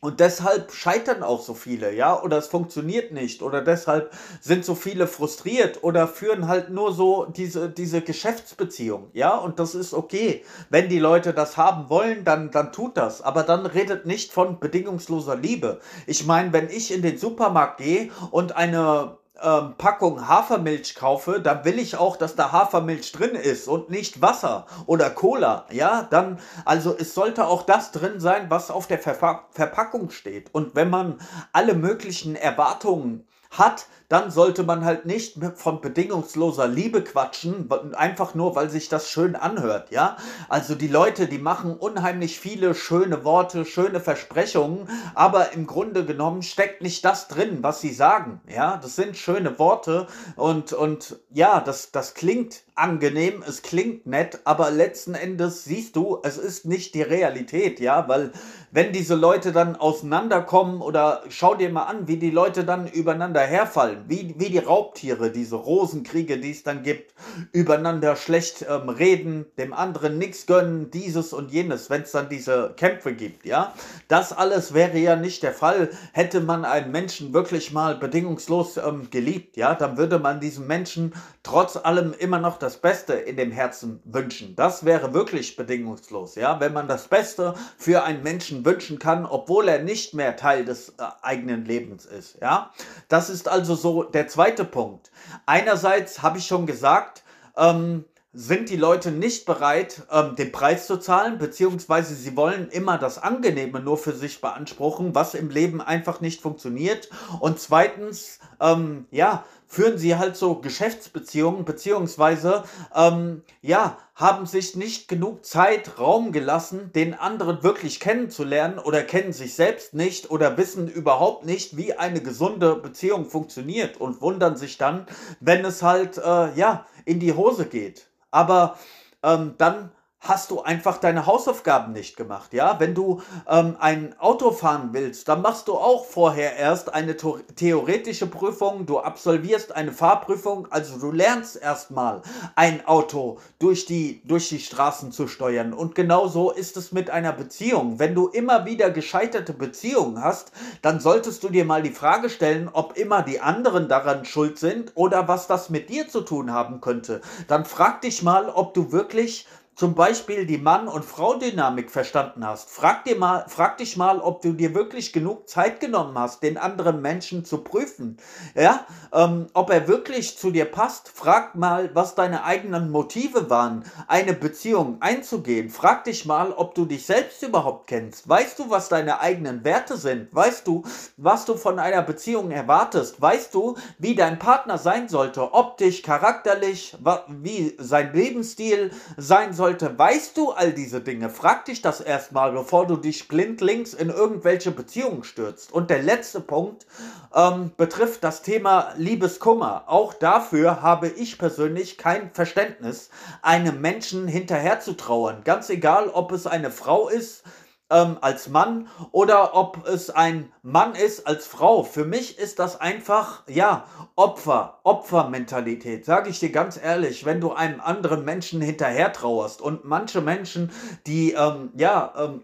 und 0.00 0.20
deshalb 0.20 0.72
scheitern 0.72 1.22
auch 1.22 1.42
so 1.42 1.54
viele, 1.54 1.94
ja, 1.94 2.20
oder 2.22 2.38
es 2.38 2.46
funktioniert 2.46 3.12
nicht, 3.12 3.42
oder 3.42 3.60
deshalb 3.62 4.12
sind 4.40 4.64
so 4.64 4.74
viele 4.74 5.06
frustriert 5.06 5.84
oder 5.84 6.08
führen 6.08 6.48
halt 6.48 6.70
nur 6.70 6.92
so 6.94 7.26
diese, 7.26 7.68
diese 7.68 8.00
Geschäftsbeziehung, 8.00 9.10
ja, 9.12 9.36
und 9.36 9.58
das 9.58 9.74
ist 9.74 9.92
okay. 9.92 10.42
Wenn 10.70 10.88
die 10.88 10.98
Leute 10.98 11.34
das 11.34 11.56
haben 11.56 11.90
wollen, 11.90 12.24
dann, 12.24 12.50
dann 12.50 12.72
tut 12.72 12.96
das, 12.96 13.20
aber 13.20 13.42
dann 13.42 13.66
redet 13.66 14.06
nicht 14.06 14.32
von 14.32 14.58
bedingungsloser 14.58 15.36
Liebe. 15.36 15.80
Ich 16.06 16.26
meine, 16.26 16.52
wenn 16.52 16.70
ich 16.70 16.92
in 16.92 17.02
den 17.02 17.18
Supermarkt 17.18 17.78
gehe 17.78 18.10
und 18.30 18.56
eine 18.56 19.19
ähm, 19.42 19.74
Packung 19.78 20.28
Hafermilch 20.28 20.94
kaufe, 20.94 21.40
dann 21.40 21.64
will 21.64 21.78
ich 21.78 21.96
auch, 21.96 22.16
dass 22.16 22.36
da 22.36 22.52
Hafermilch 22.52 23.12
drin 23.12 23.34
ist 23.34 23.68
und 23.68 23.90
nicht 23.90 24.20
Wasser 24.20 24.66
oder 24.86 25.10
Cola. 25.10 25.66
Ja, 25.70 26.06
dann, 26.10 26.38
also 26.64 26.96
es 26.98 27.14
sollte 27.14 27.46
auch 27.46 27.62
das 27.62 27.92
drin 27.92 28.20
sein, 28.20 28.46
was 28.50 28.70
auf 28.70 28.86
der 28.86 28.98
Verpa 28.98 29.48
Verpackung 29.50 30.10
steht. 30.10 30.54
Und 30.54 30.74
wenn 30.74 30.90
man 30.90 31.20
alle 31.52 31.74
möglichen 31.74 32.36
Erwartungen 32.36 33.26
hat, 33.50 33.86
dann 34.08 34.30
sollte 34.30 34.64
man 34.64 34.84
halt 34.84 35.06
nicht 35.06 35.38
von 35.54 35.80
bedingungsloser 35.80 36.66
Liebe 36.66 37.02
quatschen, 37.02 37.68
einfach 37.94 38.34
nur, 38.34 38.56
weil 38.56 38.68
sich 38.68 38.88
das 38.88 39.08
schön 39.08 39.36
anhört, 39.36 39.92
ja? 39.92 40.16
Also 40.48 40.74
die 40.74 40.88
Leute, 40.88 41.28
die 41.28 41.38
machen 41.38 41.76
unheimlich 41.76 42.40
viele 42.40 42.74
schöne 42.74 43.24
Worte, 43.24 43.64
schöne 43.64 44.00
Versprechungen, 44.00 44.88
aber 45.14 45.52
im 45.52 45.66
Grunde 45.66 46.04
genommen 46.04 46.42
steckt 46.42 46.82
nicht 46.82 47.04
das 47.04 47.28
drin, 47.28 47.58
was 47.62 47.80
sie 47.80 47.92
sagen, 47.92 48.40
ja? 48.48 48.78
Das 48.78 48.96
sind 48.96 49.16
schöne 49.16 49.58
Worte 49.58 50.08
und, 50.34 50.72
und 50.72 51.20
ja, 51.30 51.60
das, 51.60 51.92
das 51.92 52.14
klingt 52.14 52.64
angenehm, 52.80 53.44
es 53.46 53.62
klingt 53.62 54.06
nett, 54.06 54.40
aber 54.44 54.70
letzten 54.70 55.14
Endes 55.14 55.64
siehst 55.64 55.96
du, 55.96 56.18
es 56.22 56.38
ist 56.38 56.64
nicht 56.64 56.94
die 56.94 57.02
Realität, 57.02 57.78
ja, 57.78 58.08
weil 58.08 58.32
wenn 58.72 58.92
diese 58.92 59.16
Leute 59.16 59.52
dann 59.52 59.76
auseinanderkommen 59.76 60.80
oder 60.80 61.22
schau 61.28 61.54
dir 61.56 61.70
mal 61.70 61.84
an, 61.84 62.06
wie 62.06 62.16
die 62.16 62.30
Leute 62.30 62.64
dann 62.64 62.86
übereinander 62.86 63.40
herfallen, 63.40 64.04
wie, 64.06 64.34
wie 64.38 64.48
die 64.48 64.58
Raubtiere, 64.58 65.30
diese 65.30 65.56
Rosenkriege, 65.56 66.38
die 66.38 66.52
es 66.52 66.62
dann 66.62 66.82
gibt, 66.82 67.12
übereinander 67.52 68.16
schlecht 68.16 68.64
ähm, 68.68 68.88
reden, 68.88 69.46
dem 69.58 69.72
anderen 69.72 70.18
nichts 70.18 70.46
gönnen, 70.46 70.90
dieses 70.90 71.32
und 71.32 71.50
jenes, 71.50 71.90
wenn 71.90 72.02
es 72.02 72.12
dann 72.12 72.28
diese 72.28 72.74
Kämpfe 72.76 73.12
gibt, 73.12 73.44
ja, 73.44 73.74
das 74.08 74.32
alles 74.32 74.72
wäre 74.72 74.98
ja 74.98 75.16
nicht 75.16 75.42
der 75.42 75.52
Fall, 75.52 75.90
hätte 76.12 76.40
man 76.40 76.64
einen 76.64 76.92
Menschen 76.92 77.34
wirklich 77.34 77.72
mal 77.72 77.96
bedingungslos 77.96 78.76
ähm, 78.76 79.10
geliebt, 79.10 79.56
ja, 79.56 79.74
dann 79.74 79.98
würde 79.98 80.18
man 80.18 80.40
diesem 80.40 80.66
Menschen 80.66 81.12
trotz 81.42 81.76
allem 81.76 82.14
immer 82.18 82.38
noch 82.38 82.58
das 82.58 82.69
das 82.70 82.78
Beste 82.78 83.14
in 83.14 83.36
dem 83.36 83.50
Herzen 83.50 84.00
wünschen. 84.04 84.54
Das 84.54 84.84
wäre 84.84 85.12
wirklich 85.12 85.56
bedingungslos, 85.56 86.36
ja, 86.36 86.60
wenn 86.60 86.72
man 86.72 86.86
das 86.86 87.08
Beste 87.08 87.54
für 87.76 88.04
einen 88.04 88.22
Menschen 88.22 88.64
wünschen 88.64 89.00
kann, 89.00 89.26
obwohl 89.26 89.66
er 89.66 89.82
nicht 89.82 90.14
mehr 90.14 90.36
Teil 90.36 90.64
des 90.64 90.90
äh, 90.90 91.02
eigenen 91.20 91.64
Lebens 91.64 92.06
ist, 92.06 92.38
ja. 92.40 92.72
Das 93.08 93.28
ist 93.28 93.48
also 93.48 93.74
so 93.74 94.04
der 94.04 94.28
zweite 94.28 94.64
Punkt. 94.64 95.10
Einerseits 95.46 96.22
habe 96.22 96.38
ich 96.38 96.46
schon 96.46 96.66
gesagt, 96.66 97.24
ähm, 97.56 98.04
sind 98.32 98.70
die 98.70 98.76
Leute 98.76 99.10
nicht 99.10 99.44
bereit, 99.46 100.02
ähm, 100.12 100.36
den 100.36 100.52
Preis 100.52 100.86
zu 100.86 100.98
zahlen, 100.98 101.38
beziehungsweise 101.38 102.14
sie 102.14 102.36
wollen 102.36 102.68
immer 102.68 102.98
das 102.98 103.18
Angenehme 103.18 103.80
nur 103.80 103.98
für 103.98 104.12
sich 104.12 104.40
beanspruchen, 104.40 105.16
was 105.16 105.34
im 105.34 105.50
Leben 105.50 105.80
einfach 105.80 106.20
nicht 106.20 106.40
funktioniert. 106.40 107.10
Und 107.40 107.58
zweitens, 107.58 108.38
ähm, 108.60 109.06
ja, 109.10 109.44
führen 109.70 109.98
sie 109.98 110.16
halt 110.16 110.36
so 110.36 110.56
Geschäftsbeziehungen, 110.56 111.64
beziehungsweise, 111.64 112.64
ähm, 112.92 113.44
ja, 113.62 113.98
haben 114.16 114.44
sich 114.44 114.74
nicht 114.74 115.06
genug 115.06 115.44
Zeit, 115.44 116.00
Raum 116.00 116.32
gelassen, 116.32 116.90
den 116.92 117.14
anderen 117.14 117.62
wirklich 117.62 118.00
kennenzulernen 118.00 118.80
oder 118.80 119.04
kennen 119.04 119.32
sich 119.32 119.54
selbst 119.54 119.94
nicht 119.94 120.28
oder 120.28 120.56
wissen 120.58 120.88
überhaupt 120.88 121.46
nicht, 121.46 121.76
wie 121.76 121.94
eine 121.94 122.20
gesunde 122.20 122.74
Beziehung 122.74 123.26
funktioniert 123.26 124.00
und 124.00 124.20
wundern 124.20 124.56
sich 124.56 124.76
dann, 124.76 125.06
wenn 125.38 125.64
es 125.64 125.84
halt, 125.84 126.18
äh, 126.18 126.52
ja, 126.54 126.84
in 127.04 127.20
die 127.20 127.32
Hose 127.32 127.66
geht. 127.66 128.08
Aber 128.32 128.76
ähm, 129.22 129.54
dann 129.56 129.92
hast 130.20 130.50
du 130.50 130.60
einfach 130.60 130.98
deine 130.98 131.26
Hausaufgaben 131.26 131.92
nicht 131.92 132.16
gemacht. 132.16 132.52
Ja, 132.52 132.78
wenn 132.78 132.94
du 132.94 133.22
ähm, 133.48 133.76
ein 133.80 134.14
Auto 134.18 134.50
fahren 134.50 134.90
willst, 134.92 135.28
dann 135.28 135.40
machst 135.40 135.66
du 135.66 135.74
auch 135.74 136.04
vorher 136.04 136.56
erst 136.56 136.92
eine 136.92 137.16
theoretische 137.16 138.26
Prüfung, 138.26 138.84
du 138.84 138.98
absolvierst 138.98 139.74
eine 139.74 139.92
Fahrprüfung, 139.92 140.68
also 140.70 140.98
du 140.98 141.10
lernst 141.10 141.56
erstmal 141.56 142.20
ein 142.54 142.86
Auto 142.86 143.38
durch 143.58 143.86
die, 143.86 144.20
durch 144.24 144.50
die 144.50 144.58
Straßen 144.58 145.10
zu 145.10 145.26
steuern. 145.26 145.72
Und 145.72 145.94
genauso 145.94 146.50
ist 146.50 146.76
es 146.76 146.92
mit 146.92 147.08
einer 147.08 147.32
Beziehung. 147.32 147.98
Wenn 147.98 148.14
du 148.14 148.28
immer 148.28 148.66
wieder 148.66 148.90
gescheiterte 148.90 149.54
Beziehungen 149.54 150.22
hast, 150.22 150.52
dann 150.82 151.00
solltest 151.00 151.42
du 151.44 151.48
dir 151.48 151.64
mal 151.64 151.82
die 151.82 151.90
Frage 151.90 152.28
stellen, 152.28 152.68
ob 152.70 152.98
immer 152.98 153.22
die 153.22 153.40
anderen 153.40 153.88
daran 153.88 154.26
schuld 154.26 154.58
sind 154.58 154.92
oder 154.94 155.28
was 155.28 155.46
das 155.46 155.70
mit 155.70 155.88
dir 155.88 156.08
zu 156.08 156.20
tun 156.20 156.52
haben 156.52 156.82
könnte. 156.82 157.22
Dann 157.48 157.64
frag 157.64 158.02
dich 158.02 158.22
mal, 158.22 158.50
ob 158.50 158.74
du 158.74 158.92
wirklich 158.92 159.46
zum 159.80 159.94
Beispiel 159.94 160.44
die 160.44 160.58
Mann- 160.58 160.88
und 160.88 161.06
Frau-Dynamik 161.06 161.90
verstanden 161.90 162.46
hast. 162.46 162.68
Frag, 162.68 163.04
dir 163.04 163.16
mal, 163.16 163.46
frag 163.48 163.78
dich 163.78 163.96
mal, 163.96 164.20
ob 164.20 164.42
du 164.42 164.52
dir 164.52 164.74
wirklich 164.74 165.10
genug 165.10 165.48
Zeit 165.48 165.80
genommen 165.80 166.18
hast, 166.18 166.42
den 166.42 166.58
anderen 166.58 167.00
Menschen 167.00 167.46
zu 167.46 167.64
prüfen. 167.64 168.18
Ja, 168.54 168.84
ähm, 169.10 169.46
ob 169.54 169.70
er 169.70 169.88
wirklich 169.88 170.36
zu 170.36 170.50
dir 170.50 170.66
passt. 170.66 171.08
Frag 171.08 171.54
mal, 171.54 171.88
was 171.94 172.14
deine 172.14 172.44
eigenen 172.44 172.90
Motive 172.90 173.48
waren, 173.48 173.84
eine 174.06 174.34
Beziehung 174.34 174.98
einzugehen. 175.00 175.70
Frag 175.70 176.04
dich 176.04 176.26
mal, 176.26 176.52
ob 176.52 176.74
du 176.74 176.84
dich 176.84 177.06
selbst 177.06 177.42
überhaupt 177.42 177.86
kennst. 177.86 178.28
Weißt 178.28 178.58
du, 178.58 178.68
was 178.68 178.90
deine 178.90 179.20
eigenen 179.20 179.64
Werte 179.64 179.96
sind? 179.96 180.28
Weißt 180.34 180.66
du, 180.66 180.82
was 181.16 181.46
du 181.46 181.56
von 181.56 181.78
einer 181.78 182.02
Beziehung 182.02 182.50
erwartest? 182.50 183.22
Weißt 183.22 183.54
du, 183.54 183.78
wie 183.98 184.14
dein 184.14 184.38
Partner 184.38 184.76
sein 184.76 185.08
sollte? 185.08 185.54
Optisch, 185.54 186.02
charakterlich, 186.02 186.98
wie 187.28 187.74
sein 187.78 188.12
Lebensstil 188.12 188.90
sein 189.16 189.54
sollte? 189.54 189.69
Sollte, 189.70 189.96
weißt 189.96 190.36
du 190.36 190.50
all 190.50 190.72
diese 190.72 191.00
Dinge? 191.00 191.30
Frag 191.30 191.64
dich 191.66 191.80
das 191.80 192.00
erstmal, 192.00 192.50
bevor 192.50 192.88
du 192.88 192.96
dich 192.96 193.28
blindlings 193.28 193.94
in 193.94 194.08
irgendwelche 194.08 194.72
Beziehungen 194.72 195.22
stürzt. 195.22 195.72
Und 195.72 195.90
der 195.90 196.02
letzte 196.02 196.40
Punkt 196.40 196.86
ähm, 197.32 197.70
betrifft 197.76 198.24
das 198.24 198.42
Thema 198.42 198.92
Liebeskummer. 198.96 199.84
Auch 199.86 200.12
dafür 200.12 200.82
habe 200.82 201.06
ich 201.06 201.38
persönlich 201.38 201.98
kein 201.98 202.32
Verständnis, 202.32 203.10
einem 203.42 203.80
Menschen 203.80 204.26
hinterher 204.26 204.80
zu 204.80 204.94
trauern. 204.94 205.42
Ganz 205.44 205.70
egal, 205.70 206.08
ob 206.08 206.32
es 206.32 206.48
eine 206.48 206.72
Frau 206.72 207.08
ist, 207.08 207.44
ähm, 207.90 208.18
als 208.20 208.48
Mann 208.48 208.88
oder 209.12 209.54
ob 209.54 209.86
es 209.86 210.10
ein 210.10 210.52
Mann 210.62 210.94
ist 210.94 211.26
als 211.26 211.46
Frau. 211.46 211.82
Für 211.82 212.04
mich 212.04 212.38
ist 212.38 212.58
das 212.58 212.80
einfach, 212.80 213.42
ja, 213.48 213.84
Opfer, 214.16 214.80
Opfermentalität. 214.84 216.04
Sage 216.04 216.30
ich 216.30 216.38
dir 216.38 216.50
ganz 216.50 216.78
ehrlich, 216.82 217.24
wenn 217.24 217.40
du 217.40 217.52
einem 217.52 217.80
anderen 217.80 218.24
Menschen 218.24 218.60
hinterher 218.60 219.12
trauerst 219.12 219.60
und 219.60 219.84
manche 219.84 220.20
Menschen, 220.20 220.70
die, 221.06 221.32
ähm, 221.32 221.70
ja, 221.76 222.12
ähm, 222.16 222.42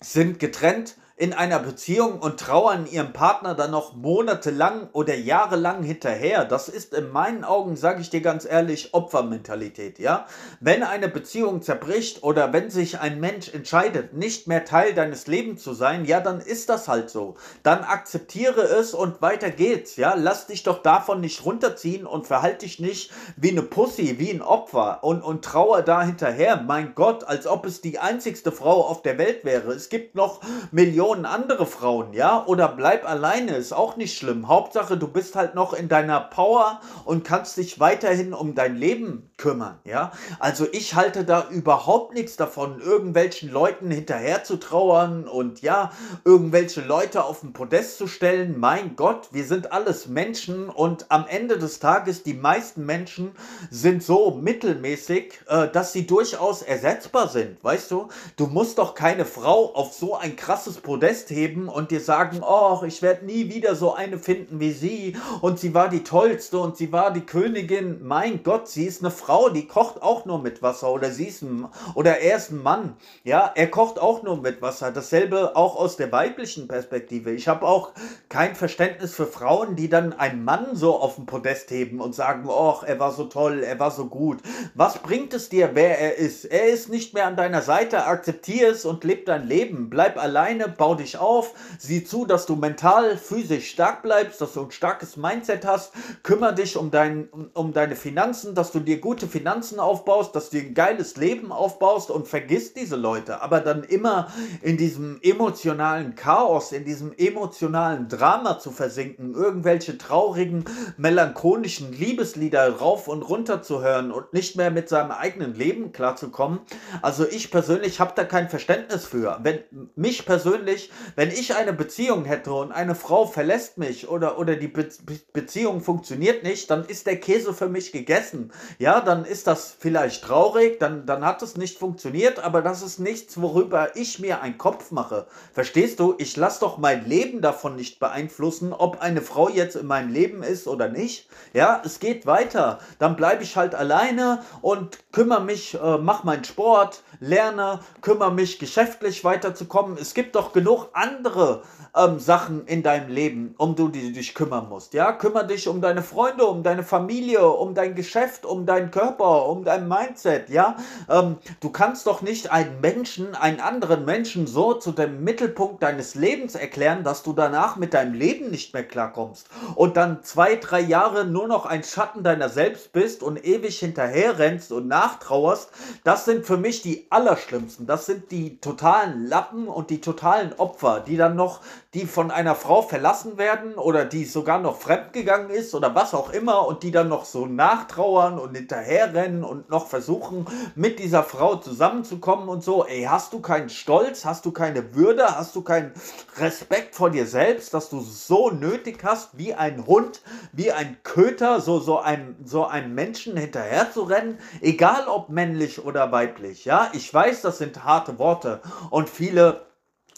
sind 0.00 0.38
getrennt, 0.38 0.96
in 1.16 1.32
einer 1.32 1.60
Beziehung 1.60 2.18
und 2.18 2.40
trauern 2.40 2.86
ihrem 2.90 3.12
Partner 3.12 3.54
dann 3.54 3.70
noch 3.70 3.94
monatelang 3.94 4.88
oder 4.92 5.14
jahrelang 5.14 5.84
hinterher. 5.84 6.44
Das 6.44 6.68
ist 6.68 6.92
in 6.92 7.12
meinen 7.12 7.44
Augen, 7.44 7.76
sage 7.76 8.00
ich 8.00 8.10
dir 8.10 8.20
ganz 8.20 8.44
ehrlich, 8.44 8.94
Opfermentalität, 8.94 10.00
ja? 10.00 10.26
Wenn 10.58 10.82
eine 10.82 11.06
Beziehung 11.06 11.62
zerbricht 11.62 12.24
oder 12.24 12.52
wenn 12.52 12.68
sich 12.68 12.98
ein 12.98 13.20
Mensch 13.20 13.54
entscheidet, 13.54 14.14
nicht 14.14 14.48
mehr 14.48 14.64
Teil 14.64 14.92
deines 14.92 15.28
Lebens 15.28 15.62
zu 15.62 15.72
sein, 15.72 16.04
ja, 16.04 16.18
dann 16.18 16.40
ist 16.40 16.68
das 16.68 16.88
halt 16.88 17.10
so. 17.10 17.36
Dann 17.62 17.84
akzeptiere 17.84 18.62
es 18.62 18.92
und 18.92 19.22
weiter 19.22 19.50
geht's, 19.50 19.94
ja? 19.94 20.14
Lass 20.16 20.48
dich 20.48 20.64
doch 20.64 20.82
davon 20.82 21.20
nicht 21.20 21.44
runterziehen 21.44 22.06
und 22.06 22.26
verhalte 22.26 22.66
dich 22.66 22.80
nicht 22.80 23.12
wie 23.36 23.52
eine 23.52 23.62
Pussy, 23.62 24.18
wie 24.18 24.32
ein 24.32 24.42
Opfer 24.42 25.04
und, 25.04 25.22
und 25.22 25.44
trauer 25.44 25.82
da 25.82 26.02
hinterher. 26.02 26.60
Mein 26.60 26.96
Gott, 26.96 27.22
als 27.22 27.46
ob 27.46 27.66
es 27.66 27.80
die 27.80 28.00
einzigste 28.00 28.50
Frau 28.50 28.84
auf 28.84 29.02
der 29.02 29.16
Welt 29.16 29.44
wäre. 29.44 29.72
Es 29.72 29.88
gibt 29.90 30.16
noch 30.16 30.40
Millionen 30.72 31.03
Millionen 31.04 31.26
andere 31.26 31.66
Frauen, 31.66 32.14
ja? 32.14 32.46
Oder 32.46 32.66
bleib 32.66 33.06
alleine, 33.06 33.56
ist 33.56 33.74
auch 33.74 33.96
nicht 33.96 34.16
schlimm. 34.16 34.48
Hauptsache, 34.48 34.96
du 34.96 35.06
bist 35.06 35.36
halt 35.36 35.54
noch 35.54 35.74
in 35.74 35.90
deiner 35.90 36.18
Power 36.18 36.80
und 37.04 37.24
kannst 37.24 37.58
dich 37.58 37.78
weiterhin 37.78 38.32
um 38.32 38.54
dein 38.54 38.74
Leben 38.74 39.30
kümmern, 39.36 39.78
ja? 39.84 40.12
Also 40.38 40.66
ich 40.72 40.94
halte 40.94 41.24
da 41.24 41.46
überhaupt 41.50 42.14
nichts 42.14 42.36
davon, 42.36 42.80
irgendwelchen 42.80 43.52
Leuten 43.52 43.90
hinterher 43.90 44.44
zu 44.44 44.56
trauern 44.56 45.28
und 45.28 45.60
ja, 45.60 45.92
irgendwelche 46.24 46.80
Leute 46.80 47.24
auf 47.24 47.40
den 47.40 47.52
Podest 47.52 47.98
zu 47.98 48.06
stellen. 48.06 48.58
Mein 48.58 48.96
Gott, 48.96 49.28
wir 49.32 49.44
sind 49.44 49.72
alles 49.72 50.08
Menschen 50.08 50.70
und 50.70 51.10
am 51.10 51.26
Ende 51.28 51.58
des 51.58 51.80
Tages, 51.80 52.22
die 52.22 52.32
meisten 52.32 52.86
Menschen 52.86 53.32
sind 53.70 54.02
so 54.02 54.30
mittelmäßig, 54.30 55.40
äh, 55.48 55.68
dass 55.68 55.92
sie 55.92 56.06
durchaus 56.06 56.62
ersetzbar 56.62 57.28
sind, 57.28 57.62
weißt 57.62 57.90
du? 57.90 58.08
Du 58.36 58.46
musst 58.46 58.78
doch 58.78 58.94
keine 58.94 59.26
Frau 59.26 59.74
auf 59.74 59.92
so 59.92 60.16
ein 60.16 60.36
krasses 60.36 60.76
Podest 60.76 60.93
Podest 60.94 61.30
heben 61.30 61.68
und 61.68 61.90
dir 61.90 61.98
sagen, 61.98 62.40
oh, 62.48 62.82
ich 62.86 63.02
werde 63.02 63.24
nie 63.24 63.52
wieder 63.52 63.74
so 63.74 63.94
eine 63.94 64.16
finden 64.16 64.60
wie 64.60 64.70
sie 64.70 65.16
und 65.40 65.58
sie 65.58 65.74
war 65.74 65.88
die 65.88 66.04
tollste 66.04 66.60
und 66.60 66.76
sie 66.76 66.92
war 66.92 67.12
die 67.12 67.26
Königin. 67.26 67.98
Mein 68.00 68.44
Gott, 68.44 68.68
sie 68.68 68.84
ist 68.84 69.02
eine 69.02 69.10
Frau, 69.10 69.48
die 69.48 69.66
kocht 69.66 70.00
auch 70.02 70.24
nur 70.24 70.40
mit 70.40 70.62
Wasser 70.62 70.92
oder 70.92 71.10
sie 71.10 71.24
ist 71.24 71.42
ein, 71.42 71.66
oder 71.96 72.20
er 72.20 72.36
ist 72.36 72.52
ein 72.52 72.62
Mann. 72.62 72.94
Ja, 73.24 73.50
er 73.56 73.72
kocht 73.72 73.98
auch 73.98 74.22
nur 74.22 74.36
mit 74.36 74.62
Wasser. 74.62 74.92
Dasselbe 74.92 75.56
auch 75.56 75.74
aus 75.74 75.96
der 75.96 76.12
weiblichen 76.12 76.68
Perspektive. 76.68 77.32
Ich 77.32 77.48
habe 77.48 77.66
auch 77.66 77.90
kein 78.28 78.54
Verständnis 78.54 79.12
für 79.16 79.26
Frauen, 79.26 79.74
die 79.74 79.88
dann 79.88 80.12
einen 80.12 80.44
Mann 80.44 80.76
so 80.76 80.94
auf 80.94 81.16
den 81.16 81.26
Podest 81.26 81.72
heben 81.72 82.00
und 82.00 82.14
sagen, 82.14 82.44
oh, 82.46 82.76
er 82.86 83.00
war 83.00 83.10
so 83.10 83.24
toll, 83.24 83.64
er 83.64 83.80
war 83.80 83.90
so 83.90 84.06
gut. 84.06 84.38
Was 84.74 84.98
bringt 84.98 85.34
es 85.34 85.48
dir, 85.48 85.70
wer 85.74 85.98
er 85.98 86.18
ist? 86.18 86.44
Er 86.44 86.66
ist 86.68 86.88
nicht 86.88 87.14
mehr 87.14 87.26
an 87.26 87.34
deiner 87.34 87.62
Seite, 87.62 88.04
akzeptier 88.04 88.70
es 88.70 88.84
und 88.84 89.02
leb 89.02 89.26
dein 89.26 89.48
Leben. 89.48 89.90
Bleib 89.90 90.22
alleine, 90.22 90.68
bau 90.84 90.94
dich 90.94 91.16
auf, 91.16 91.54
sieh 91.78 92.04
zu, 92.04 92.26
dass 92.26 92.44
du 92.44 92.56
mental, 92.56 93.16
physisch 93.16 93.70
stark 93.70 94.02
bleibst, 94.02 94.42
dass 94.42 94.52
du 94.52 94.64
ein 94.64 94.70
starkes 94.70 95.16
Mindset 95.16 95.64
hast, 95.64 95.94
kümmere 96.22 96.54
dich 96.54 96.76
um, 96.76 96.90
dein, 96.90 97.30
um 97.54 97.72
deine 97.72 97.96
Finanzen, 97.96 98.54
dass 98.54 98.70
du 98.70 98.80
dir 98.80 99.00
gute 99.00 99.26
Finanzen 99.26 99.80
aufbaust, 99.80 100.36
dass 100.36 100.50
du 100.50 100.58
dir 100.58 100.66
ein 100.66 100.74
geiles 100.74 101.16
Leben 101.16 101.52
aufbaust 101.52 102.10
und 102.10 102.28
vergiss 102.28 102.74
diese 102.74 102.96
Leute, 102.96 103.40
aber 103.40 103.60
dann 103.60 103.82
immer 103.82 104.28
in 104.60 104.76
diesem 104.76 105.18
emotionalen 105.22 106.16
Chaos, 106.16 106.72
in 106.72 106.84
diesem 106.84 107.14
emotionalen 107.16 108.08
Drama 108.10 108.58
zu 108.58 108.70
versinken, 108.70 109.32
irgendwelche 109.32 109.96
traurigen, 109.96 110.66
melancholischen 110.98 111.94
Liebeslieder 111.94 112.76
rauf 112.76 113.08
und 113.08 113.22
runter 113.22 113.62
zu 113.62 113.82
hören 113.82 114.12
und 114.12 114.34
nicht 114.34 114.56
mehr 114.56 114.70
mit 114.70 114.90
seinem 114.90 115.12
eigenen 115.12 115.54
Leben 115.54 115.92
klarzukommen. 115.92 116.58
Also 117.00 117.26
ich 117.26 117.50
persönlich 117.50 118.00
habe 118.00 118.12
da 118.14 118.24
kein 118.24 118.50
Verständnis 118.50 119.06
für. 119.06 119.38
Wenn 119.42 119.60
mich 119.96 120.26
persönlich 120.26 120.73
ehrlich, 120.74 120.90
wenn 121.16 121.30
ich 121.30 121.54
eine 121.54 121.72
Beziehung 121.72 122.24
hätte 122.24 122.52
und 122.52 122.72
eine 122.72 122.94
Frau 122.94 123.26
verlässt 123.26 123.78
mich 123.78 124.08
oder, 124.08 124.38
oder 124.38 124.56
die 124.56 124.68
Be 124.68 124.88
Beziehung 125.32 125.80
funktioniert 125.80 126.42
nicht, 126.42 126.70
dann 126.70 126.84
ist 126.84 127.06
der 127.06 127.18
Käse 127.18 127.54
für 127.54 127.68
mich 127.68 127.92
gegessen. 127.92 128.52
Ja, 128.78 129.00
dann 129.00 129.24
ist 129.24 129.46
das 129.46 129.74
vielleicht 129.78 130.24
traurig, 130.24 130.78
dann, 130.78 131.06
dann 131.06 131.24
hat 131.24 131.42
es 131.42 131.56
nicht 131.56 131.78
funktioniert, 131.78 132.38
aber 132.38 132.62
das 132.62 132.82
ist 132.82 132.98
nichts, 132.98 133.40
worüber 133.40 133.96
ich 133.96 134.18
mir 134.18 134.40
einen 134.42 134.58
Kopf 134.58 134.90
mache. 134.90 135.26
Verstehst 135.52 136.00
du? 136.00 136.14
Ich 136.18 136.36
lasse 136.36 136.60
doch 136.60 136.78
mein 136.78 137.08
Leben 137.08 137.40
davon 137.40 137.76
nicht 137.76 137.98
beeinflussen, 137.98 138.72
ob 138.72 139.00
eine 139.00 139.22
Frau 139.22 139.48
jetzt 139.48 139.76
in 139.76 139.86
meinem 139.86 140.12
Leben 140.12 140.42
ist 140.42 140.66
oder 140.66 140.88
nicht. 140.88 141.28
Ja, 141.52 141.82
es 141.84 142.00
geht 142.00 142.26
weiter. 142.26 142.78
Dann 142.98 143.16
bleibe 143.16 143.42
ich 143.42 143.56
halt 143.56 143.74
alleine 143.74 144.42
und 144.60 144.98
kümmere 145.12 145.42
mich, 145.42 145.74
äh, 145.74 145.98
mach 145.98 146.24
meinen 146.24 146.44
Sport, 146.44 147.02
lerne, 147.20 147.80
kümmere 148.02 148.32
mich 148.32 148.58
geschäftlich 148.58 149.24
weiterzukommen. 149.24 149.96
Es 149.98 150.14
gibt 150.14 150.34
doch 150.36 150.52
genug 150.52 150.63
andere 150.92 151.62
ähm, 151.96 152.18
Sachen 152.18 152.66
in 152.66 152.82
deinem 152.82 153.08
Leben, 153.08 153.54
um 153.58 153.76
du 153.76 153.88
die 153.88 154.12
dich 154.12 154.34
kümmern 154.34 154.68
musst. 154.68 154.94
Ja, 154.94 155.12
kümmere 155.12 155.46
dich 155.46 155.68
um 155.68 155.80
deine 155.80 156.02
Freunde, 156.02 156.46
um 156.46 156.62
deine 156.62 156.82
Familie, 156.82 157.48
um 157.48 157.74
dein 157.74 157.94
Geschäft, 157.94 158.44
um 158.44 158.66
deinen 158.66 158.90
Körper, 158.90 159.46
um 159.48 159.64
dein 159.64 159.88
Mindset. 159.88 160.50
Ja, 160.50 160.76
ähm, 161.08 161.36
du 161.60 161.70
kannst 161.70 162.06
doch 162.06 162.22
nicht 162.22 162.50
einen 162.50 162.80
Menschen, 162.80 163.34
einen 163.34 163.60
anderen 163.60 164.04
Menschen 164.04 164.46
so 164.46 164.74
zu 164.74 164.92
dem 164.92 165.22
Mittelpunkt 165.22 165.82
deines 165.82 166.14
Lebens 166.14 166.54
erklären, 166.54 167.04
dass 167.04 167.22
du 167.22 167.32
danach 167.32 167.76
mit 167.76 167.94
deinem 167.94 168.14
Leben 168.14 168.50
nicht 168.50 168.74
mehr 168.74 168.86
klarkommst 168.86 169.48
und 169.74 169.96
dann 169.96 170.22
zwei, 170.22 170.56
drei 170.56 170.80
Jahre 170.80 171.24
nur 171.24 171.46
noch 171.46 171.66
ein 171.66 171.84
Schatten 171.84 172.22
deiner 172.22 172.48
selbst 172.48 172.92
bist 172.92 173.22
und 173.22 173.44
ewig 173.44 173.78
hinterher 173.78 174.38
rennst 174.38 174.72
und 174.72 174.88
nachtrauerst. 174.88 175.70
Das 176.02 176.24
sind 176.24 176.44
für 176.44 176.56
mich 176.56 176.82
die 176.82 177.06
allerschlimmsten. 177.10 177.86
Das 177.86 178.06
sind 178.06 178.30
die 178.30 178.58
totalen 178.60 179.26
Lappen 179.26 179.68
und 179.68 179.90
die 179.90 180.00
totalen 180.00 180.53
Opfer, 180.58 181.00
die 181.00 181.16
dann 181.16 181.36
noch, 181.36 181.60
die 181.94 182.06
von 182.06 182.30
einer 182.30 182.54
Frau 182.54 182.82
verlassen 182.82 183.38
werden 183.38 183.74
oder 183.74 184.04
die 184.04 184.24
sogar 184.24 184.58
noch 184.58 184.78
fremdgegangen 184.78 185.50
ist 185.50 185.74
oder 185.74 185.94
was 185.94 186.14
auch 186.14 186.30
immer 186.30 186.66
und 186.66 186.82
die 186.82 186.90
dann 186.90 187.08
noch 187.08 187.24
so 187.24 187.46
nachtrauern 187.46 188.38
und 188.38 188.54
hinterherrennen 188.54 189.44
und 189.44 189.70
noch 189.70 189.86
versuchen, 189.86 190.46
mit 190.74 190.98
dieser 190.98 191.22
Frau 191.22 191.56
zusammenzukommen 191.56 192.48
und 192.48 192.62
so. 192.62 192.84
Ey, 192.84 193.04
hast 193.04 193.32
du 193.32 193.40
keinen 193.40 193.68
Stolz? 193.68 194.24
Hast 194.24 194.44
du 194.44 194.52
keine 194.52 194.94
Würde? 194.94 195.24
Hast 195.36 195.54
du 195.56 195.62
keinen 195.62 195.92
Respekt 196.38 196.94
vor 196.94 197.10
dir 197.10 197.26
selbst, 197.26 197.74
dass 197.74 197.90
du 197.90 198.00
so 198.00 198.50
nötig 198.50 198.98
hast, 199.04 199.38
wie 199.38 199.54
ein 199.54 199.86
Hund, 199.86 200.20
wie 200.52 200.72
ein 200.72 200.96
Köter, 201.02 201.60
so, 201.60 201.78
so 201.78 201.98
ein, 201.98 202.36
so 202.44 202.64
einem 202.64 202.94
Menschen 202.94 203.36
hinterher 203.36 203.92
zu 203.92 204.02
rennen? 204.02 204.38
Egal 204.60 205.06
ob 205.08 205.28
männlich 205.28 205.84
oder 205.84 206.12
weiblich, 206.12 206.64
ja? 206.64 206.90
Ich 206.92 207.12
weiß, 207.12 207.42
das 207.42 207.58
sind 207.58 207.84
harte 207.84 208.18
Worte 208.18 208.60
und 208.90 209.08
viele 209.08 209.66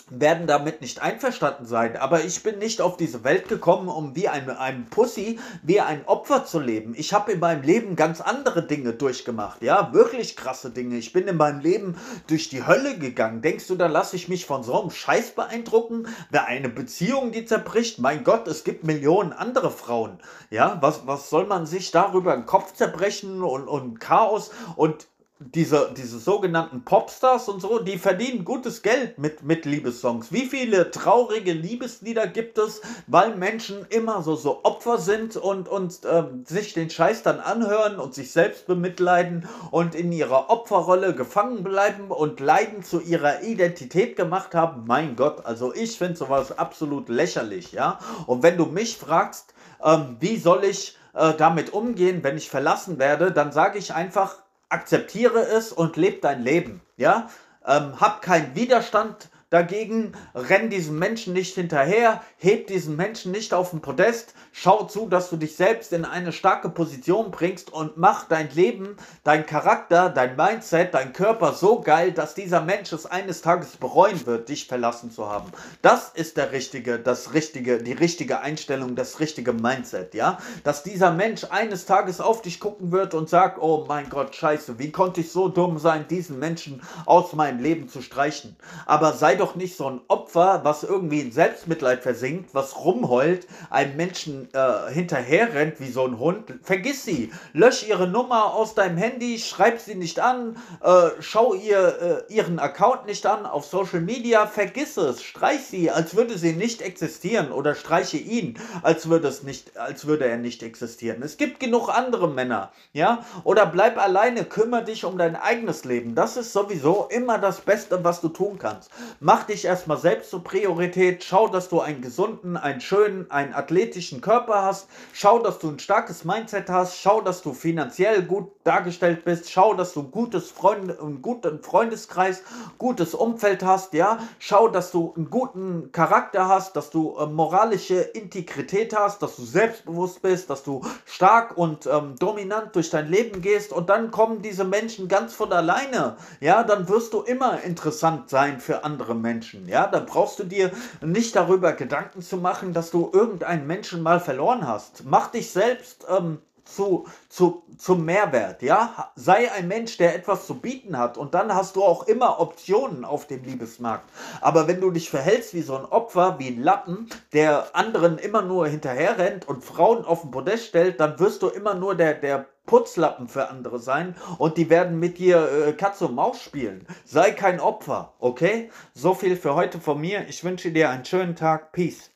werden 0.09 0.47
damit 0.47 0.81
nicht 0.81 1.03
einverstanden 1.03 1.66
sein. 1.66 1.97
Aber 1.97 2.23
ich 2.23 2.42
bin 2.42 2.59
nicht 2.59 2.81
auf 2.81 2.97
diese 2.97 3.25
Welt 3.25 3.49
gekommen, 3.49 3.88
um 3.88 4.14
wie 4.14 4.29
ein, 4.29 4.49
ein 4.49 4.87
Pussy, 4.88 5.40
wie 5.62 5.81
ein 5.81 6.07
Opfer 6.07 6.45
zu 6.45 6.61
leben. 6.61 6.95
Ich 6.97 7.12
habe 7.12 7.33
in 7.33 7.40
meinem 7.40 7.62
Leben 7.62 7.97
ganz 7.97 8.21
andere 8.21 8.64
Dinge 8.64 8.92
durchgemacht. 8.92 9.62
Ja, 9.62 9.92
wirklich 9.92 10.37
krasse 10.37 10.71
Dinge. 10.71 10.97
Ich 10.97 11.12
bin 11.12 11.27
in 11.27 11.37
meinem 11.37 11.61
Leben 11.61 11.97
durch 12.29 12.49
die 12.49 12.64
Hölle 12.64 12.99
gegangen. 12.99 13.42
Denkst 13.42 13.66
du, 13.66 13.75
da 13.75 13.88
lasse 13.88 14.14
ich 14.14 14.29
mich 14.29 14.47
von 14.47 14.62
so 14.62 14.81
einem 14.81 14.90
Scheiß 14.90 15.33
beeindrucken? 15.33 16.07
Wer 16.31 16.47
eine 16.47 16.69
Beziehung, 16.69 17.33
die 17.33 17.45
zerbricht? 17.45 17.99
Mein 17.99 18.23
Gott, 18.23 18.47
es 18.47 18.62
gibt 18.62 18.85
Millionen 18.85 19.33
andere 19.33 19.73
Frauen. 19.73 20.19
Ja, 20.51 20.79
was, 20.81 21.07
was 21.07 21.31
soll 21.31 21.47
man 21.47 21.66
sich 21.66 21.90
darüber 21.90 22.37
den 22.37 22.47
Kopf 22.47 22.75
zerbrechen 22.75 23.42
und, 23.42 23.66
und 23.66 23.99
Chaos 23.99 24.51
und 24.77 25.09
diese, 25.38 25.92
diese 25.94 26.18
sogenannten 26.18 26.83
Popstars 26.85 27.51
und 27.51 27.61
so, 27.61 27.79
die 27.79 27.99
verdienen 27.99 28.44
gutes 28.44 28.81
Geld 28.81 29.18
mit, 29.18 29.42
mit 29.42 29.66
Liebessongs. 29.66 30.33
Wie 30.33 30.46
viele 30.46 30.90
traurige 30.90 31.53
Liebeslieder 31.53 32.27
gibt 32.27 32.57
es, 32.57 32.81
weil 33.07 33.37
Menschen 33.37 33.85
immer 33.90 34.22
so, 34.22 34.35
so 34.35 34.64
Opfer 34.64 34.96
sind 34.96 35.37
und, 35.37 35.68
und 35.68 36.01
ähm, 36.11 36.44
sich 36.46 36.72
den 36.72 36.88
Scheiß 36.88 37.22
dann 37.22 37.40
anhören 37.40 37.99
und 37.99 38.14
sich 38.14 38.33
selbst 38.33 38.66
bemitleiden 38.66 39.46
und 39.70 39.94
in 39.94 40.11
ihrer 40.11 40.49
Opferrolle 40.49 41.14
gefangen 41.14 41.62
bleiben 41.62 42.11
und 42.11 42.40
Leiden 42.40 42.83
zu 42.83 43.01
ihrer 43.01 43.42
Identität 43.42 44.16
gemacht 44.16 44.55
haben? 44.55 44.85
Mein 44.87 45.16
Gott, 45.16 45.44
also 45.44 45.75
ich 45.75 45.99
finde 45.99 46.16
sowas 46.16 46.57
absolut 46.57 47.11
lächerlich, 47.11 47.72
ja. 47.72 47.99
Und 48.27 48.42
wenn 48.42 48.57
du 48.57 48.64
mich 48.64 48.96
fragst, 48.96 49.53
ähm, 49.85 50.16
wie 50.18 50.38
soll 50.38 50.64
ich 50.64 50.96
äh, 51.12 51.35
damit 51.35 51.75
umgehen, 51.75 52.25
wenn 52.25 52.38
ich 52.38 52.49
verlassen 52.49 52.99
werde, 52.99 53.33
dann 53.33 53.53
sage 53.53 53.79
ich 53.79 53.92
einfach, 53.92 54.45
akzeptiere 54.68 55.40
es 55.40 55.72
und 55.72 55.96
lebe 55.96 56.18
dein 56.20 56.42
Leben. 56.42 56.81
Ja, 56.96 57.31
ähm, 57.64 58.00
hab 58.00 58.22
keinen 58.22 58.55
Widerstand 58.55 59.29
dagegen, 59.50 60.12
renn 60.35 60.70
diesem 60.70 60.98
Menschen 60.98 61.32
nicht 61.32 61.54
hinterher, 61.54 62.20
heb 62.37 62.66
diesen 62.66 62.96
Menschen 62.96 63.30
nicht 63.30 63.54
auf 63.54 63.70
den 63.70 63.80
Podest, 63.80 64.35
schau 64.50 64.85
zu, 64.85 65.09
dass 65.09 65.30
du 65.30 65.37
dich 65.37 65.54
selbst 65.54 65.92
in 65.92 66.04
eine 66.04 66.32
starke 66.32 66.68
Position 66.68 67.30
bringst 67.30 67.72
und 67.72 67.96
mach 67.96 68.24
dein 68.24 68.50
Leben, 68.50 68.96
dein 69.22 69.46
Charakter, 69.46 70.11
dein 70.11 70.35
Mindset, 70.35 70.94
dein 70.94 71.12
Körper 71.12 71.52
so 71.52 71.80
geil, 71.80 72.11
dass 72.11 72.35
dieser 72.35 72.61
Mensch 72.61 72.92
es 72.92 73.06
eines 73.06 73.40
Tages 73.40 73.76
bereuen 73.76 74.26
wird, 74.26 74.48
dich 74.48 74.66
verlassen 74.66 75.12
zu 75.12 75.30
haben. 75.30 75.52
Das 75.80 76.11
ist 76.12 76.37
der 76.37 76.50
richtige, 76.50 76.98
das 76.98 77.32
richtige, 77.32 77.80
die 77.80 77.92
richtige 77.92 78.40
Einstellung, 78.40 78.96
das 78.96 79.20
richtige 79.20 79.52
Mindset, 79.52 80.14
ja? 80.14 80.38
Dass 80.64 80.82
dieser 80.82 81.12
Mensch 81.12 81.44
eines 81.50 81.87
Tages 81.87 82.20
auf 82.20 82.42
dich 82.42 82.59
gucken 82.59 82.90
wird 82.90 83.14
und 83.14 83.28
sagt, 83.28 83.61
oh 83.61 83.85
mein 83.87 84.09
Gott, 84.11 84.35
scheiße, 84.35 84.80
wie 84.80 84.90
konnte 84.90 85.20
ich 85.20 85.30
so 85.30 85.48
dumm 85.48 85.78
sein, 85.78 86.09
diesen 86.09 86.40
Menschen 86.40 86.82
aus 87.04 87.32
meinem 87.32 87.61
Leben 87.61 87.88
zu 87.88 88.02
streichen? 88.02 88.56
Aber 88.87 89.12
sei 89.12 89.36
doch 89.37 89.55
nicht 89.55 89.77
so 89.77 89.88
ein 89.88 90.01
Opfer, 90.09 90.61
was 90.64 90.83
irgendwie 90.83 91.20
in 91.20 91.33
Selbstmitleid 91.33 92.03
versinkt, 92.03 92.55
was 92.55 92.85
rumheult, 92.85 93.46
einem 93.70 93.96
Menschen 93.96 94.49
äh, 94.53 94.92
hinterher 94.92 95.55
rennt 95.55 95.81
wie 95.81 95.90
so 95.90 96.07
ein 96.07 96.18
Hund. 96.18 96.55
Vergiss 96.62 97.05
sie. 97.05 97.33
Lösch 97.53 97.87
ihre 97.87 98.07
Nummer 98.07 98.55
aus 98.55 98.75
deinem 98.75 98.96
Handy, 98.96 99.38
schreib 99.38 99.81
sie 99.81 99.94
nicht 99.94 100.20
an, 100.20 100.57
äh, 100.83 101.11
schau 101.20 101.55
ihr 101.55 102.25
äh, 102.29 102.33
ihren 102.33 102.59
Account 102.59 103.07
nicht 103.07 103.27
an 103.27 103.46
auf 103.46 103.66
Social 103.66 104.01
Media, 104.01 104.46
vergiss 104.46 104.96
es. 104.96 105.22
Streich 105.22 105.66
sie, 105.66 105.90
als 105.90 106.16
würde 106.16 106.38
sie 106.38 106.53
nicht 106.53 106.83
existieren 106.83 107.53
oder 107.53 107.75
streiche 107.75 108.18
ihn, 108.18 108.59
als 108.83 109.09
würde 109.09 109.29
es 109.29 109.42
nicht, 109.42 109.77
als 109.77 110.07
würde 110.07 110.27
er 110.27 110.38
nicht 110.38 110.62
existieren. 110.62 111.22
Es 111.22 111.37
gibt 111.37 111.61
genug 111.61 111.88
andere 111.88 112.29
Männer, 112.29 112.72
ja? 112.92 113.25
Oder 113.44 113.66
bleib 113.66 113.99
alleine, 113.99 114.44
kümmere 114.44 114.85
dich 114.85 115.05
um 115.05 115.18
dein 115.18 115.37
eigenes 115.37 115.85
Leben. 115.85 116.14
Das 116.14 116.37
ist 116.37 116.53
sowieso 116.53 117.09
immer 117.11 117.38
das 117.38 117.61
Beste, 117.61 118.03
was 118.05 118.20
du 118.20 118.29
tun 118.29 118.59
kannst. 118.59 118.90
Mach 119.27 119.43
dich 119.43 119.65
erstmal 119.65 119.97
selbst 119.97 120.31
zur 120.31 120.45
Priorität. 120.45 121.25
Schau, 121.25 121.49
dass 121.49 121.69
du 121.69 121.81
einen 121.81 122.01
gesunden, 122.01 122.57
einen 122.57 122.81
schönen, 122.81 123.29
einen 123.29 123.55
athletischen 123.55 124.21
Körper 124.21 124.62
hast. 124.62 124.89
Schau, 125.12 125.41
dass 125.41 125.59
du 125.59 125.69
ein 125.69 125.81
starkes 125.81 126.25
Mindset 126.25 126.71
hast. 126.71 127.01
Schau, 127.01 127.21
dass 127.21 127.43
du 127.43 127.53
finanziell 127.53 128.23
gut 128.23 128.53
dargestellt 128.62 129.25
bist. 129.25 129.51
Schau, 129.51 129.75
dass 129.75 129.95
du 129.95 130.05
gutes 130.05 130.53
Freund, 130.53 130.97
einen 131.01 131.23
guten 131.23 131.61
Freundeskreis, 131.61 132.45
gutes 132.79 133.17
Umfeld 133.17 133.65
hast. 133.65 133.95
Ja, 133.95 134.21
schau, 134.39 134.69
dass 134.69 134.93
du 134.93 135.12
einen 135.17 135.29
guten 135.29 135.91
Charakter 135.91 136.47
hast, 136.47 136.77
dass 136.77 136.91
du 136.91 137.17
äh, 137.19 137.27
moralische 137.27 137.97
Integrität 137.97 138.95
hast, 138.95 139.23
dass 139.23 139.35
du 139.35 139.43
selbstbewusst 139.43 140.23
bist, 140.23 140.51
dass 140.51 140.62
du 140.62 140.83
stark 141.05 141.59
und 141.59 141.87
ähm, 141.87 142.15
dominant 142.17 142.77
durch 142.77 142.91
dein 142.91 143.09
Leben 143.09 143.43
gehst. 143.43 143.73
Und 143.73 143.89
dann 143.89 144.12
kommen 144.12 144.41
diese 144.41 144.62
Menschen 144.62 145.09
ganz 145.09 145.35
von 145.35 145.53
alleine. 145.53 146.17
Ja, 146.39 146.62
dann 146.62 146.89
wirst 146.89 147.12
du 147.12 147.23
immer 147.23 147.61
interessant 147.62 148.31
sein 148.31 148.61
für 148.61 148.85
andere 149.16 149.35
Menschen. 149.35 149.68
Ja, 149.68 149.87
da 149.87 150.00
brauchst 150.00 150.38
du 150.38 150.44
dir 150.44 150.70
nicht 151.02 151.35
darüber 151.35 151.72
Gedanken 151.72 152.22
zu 152.22 152.37
machen, 152.37 152.72
dass 152.72 152.90
du 152.90 153.11
irgendeinen 153.12 153.66
Menschen 153.66 154.02
mal 154.02 154.20
verloren 154.20 154.66
hast. 154.66 155.05
Mach 155.05 155.31
dich 155.31 155.50
selbst 155.50 156.07
ähm, 156.09 156.38
zu, 156.66 157.07
zu, 157.29 157.64
zum 157.79 158.05
Mehrwert, 158.05 158.62
ja? 158.62 159.12
Sei 159.14 159.50
ein 159.52 159.68
Mensch, 159.68 159.96
der 159.96 160.14
etwas 160.14 160.46
zu 160.46 160.61
bieten 160.61 160.98
hat 160.98 161.16
und 161.16 161.35
dann 161.35 161.55
hast 161.55 161.76
du 161.76 161.85
auch 161.85 162.07
immer 162.07 162.40
Optionen 162.40 163.05
auf 163.05 163.26
dem 163.26 163.44
Liebesmarkt. 163.44 164.11
Aber 164.40 164.68
wenn 164.68 164.81
du 164.81 164.90
dich 164.90 165.11
verhältst 165.11 165.55
wie 165.55 165.62
so 165.62 165.76
ein 165.76 165.85
Opfer, 165.85 166.38
wie 166.38 166.48
ein 166.48 166.62
Lappen, 166.62 167.09
der 167.33 167.74
anderen 167.74 168.18
immer 168.18 168.42
nur 168.42 168.66
hinterher 168.66 169.18
rennt 169.18 169.48
und 169.48 169.64
Frauen 169.64 170.05
auf 170.05 170.22
den 170.22 170.31
Podest 170.31 170.66
stellt, 170.66 171.00
dann 171.00 171.18
wirst 171.18 171.42
du 171.42 171.48
immer 171.48 171.74
nur 171.74 171.94
der, 171.94 172.14
der 172.14 172.46
Putzlappen 172.66 173.29
für 173.29 173.48
andere 173.48 173.79
sein 173.79 174.16
und 174.38 174.57
die 174.59 174.68
werden 174.68 174.98
mit 174.98 175.18
dir 175.18 175.68
äh, 175.68 175.72
Katze 175.72 176.07
und 176.07 176.16
Maus 176.16 176.42
spielen. 176.42 176.87
Sei 177.05 177.31
kein 177.31 177.61
Opfer, 177.61 178.14
okay? 178.18 178.70
So 178.92 179.14
viel 179.14 179.37
für 179.37 179.55
heute 179.55 179.81
von 179.81 180.00
mir. 180.00 180.26
Ich 180.29 180.42
wünsche 180.44 180.72
dir 180.72 180.90
einen 180.90 181.05
schönen 181.05 181.37
Tag. 181.37 181.72
Peace. 181.72 182.15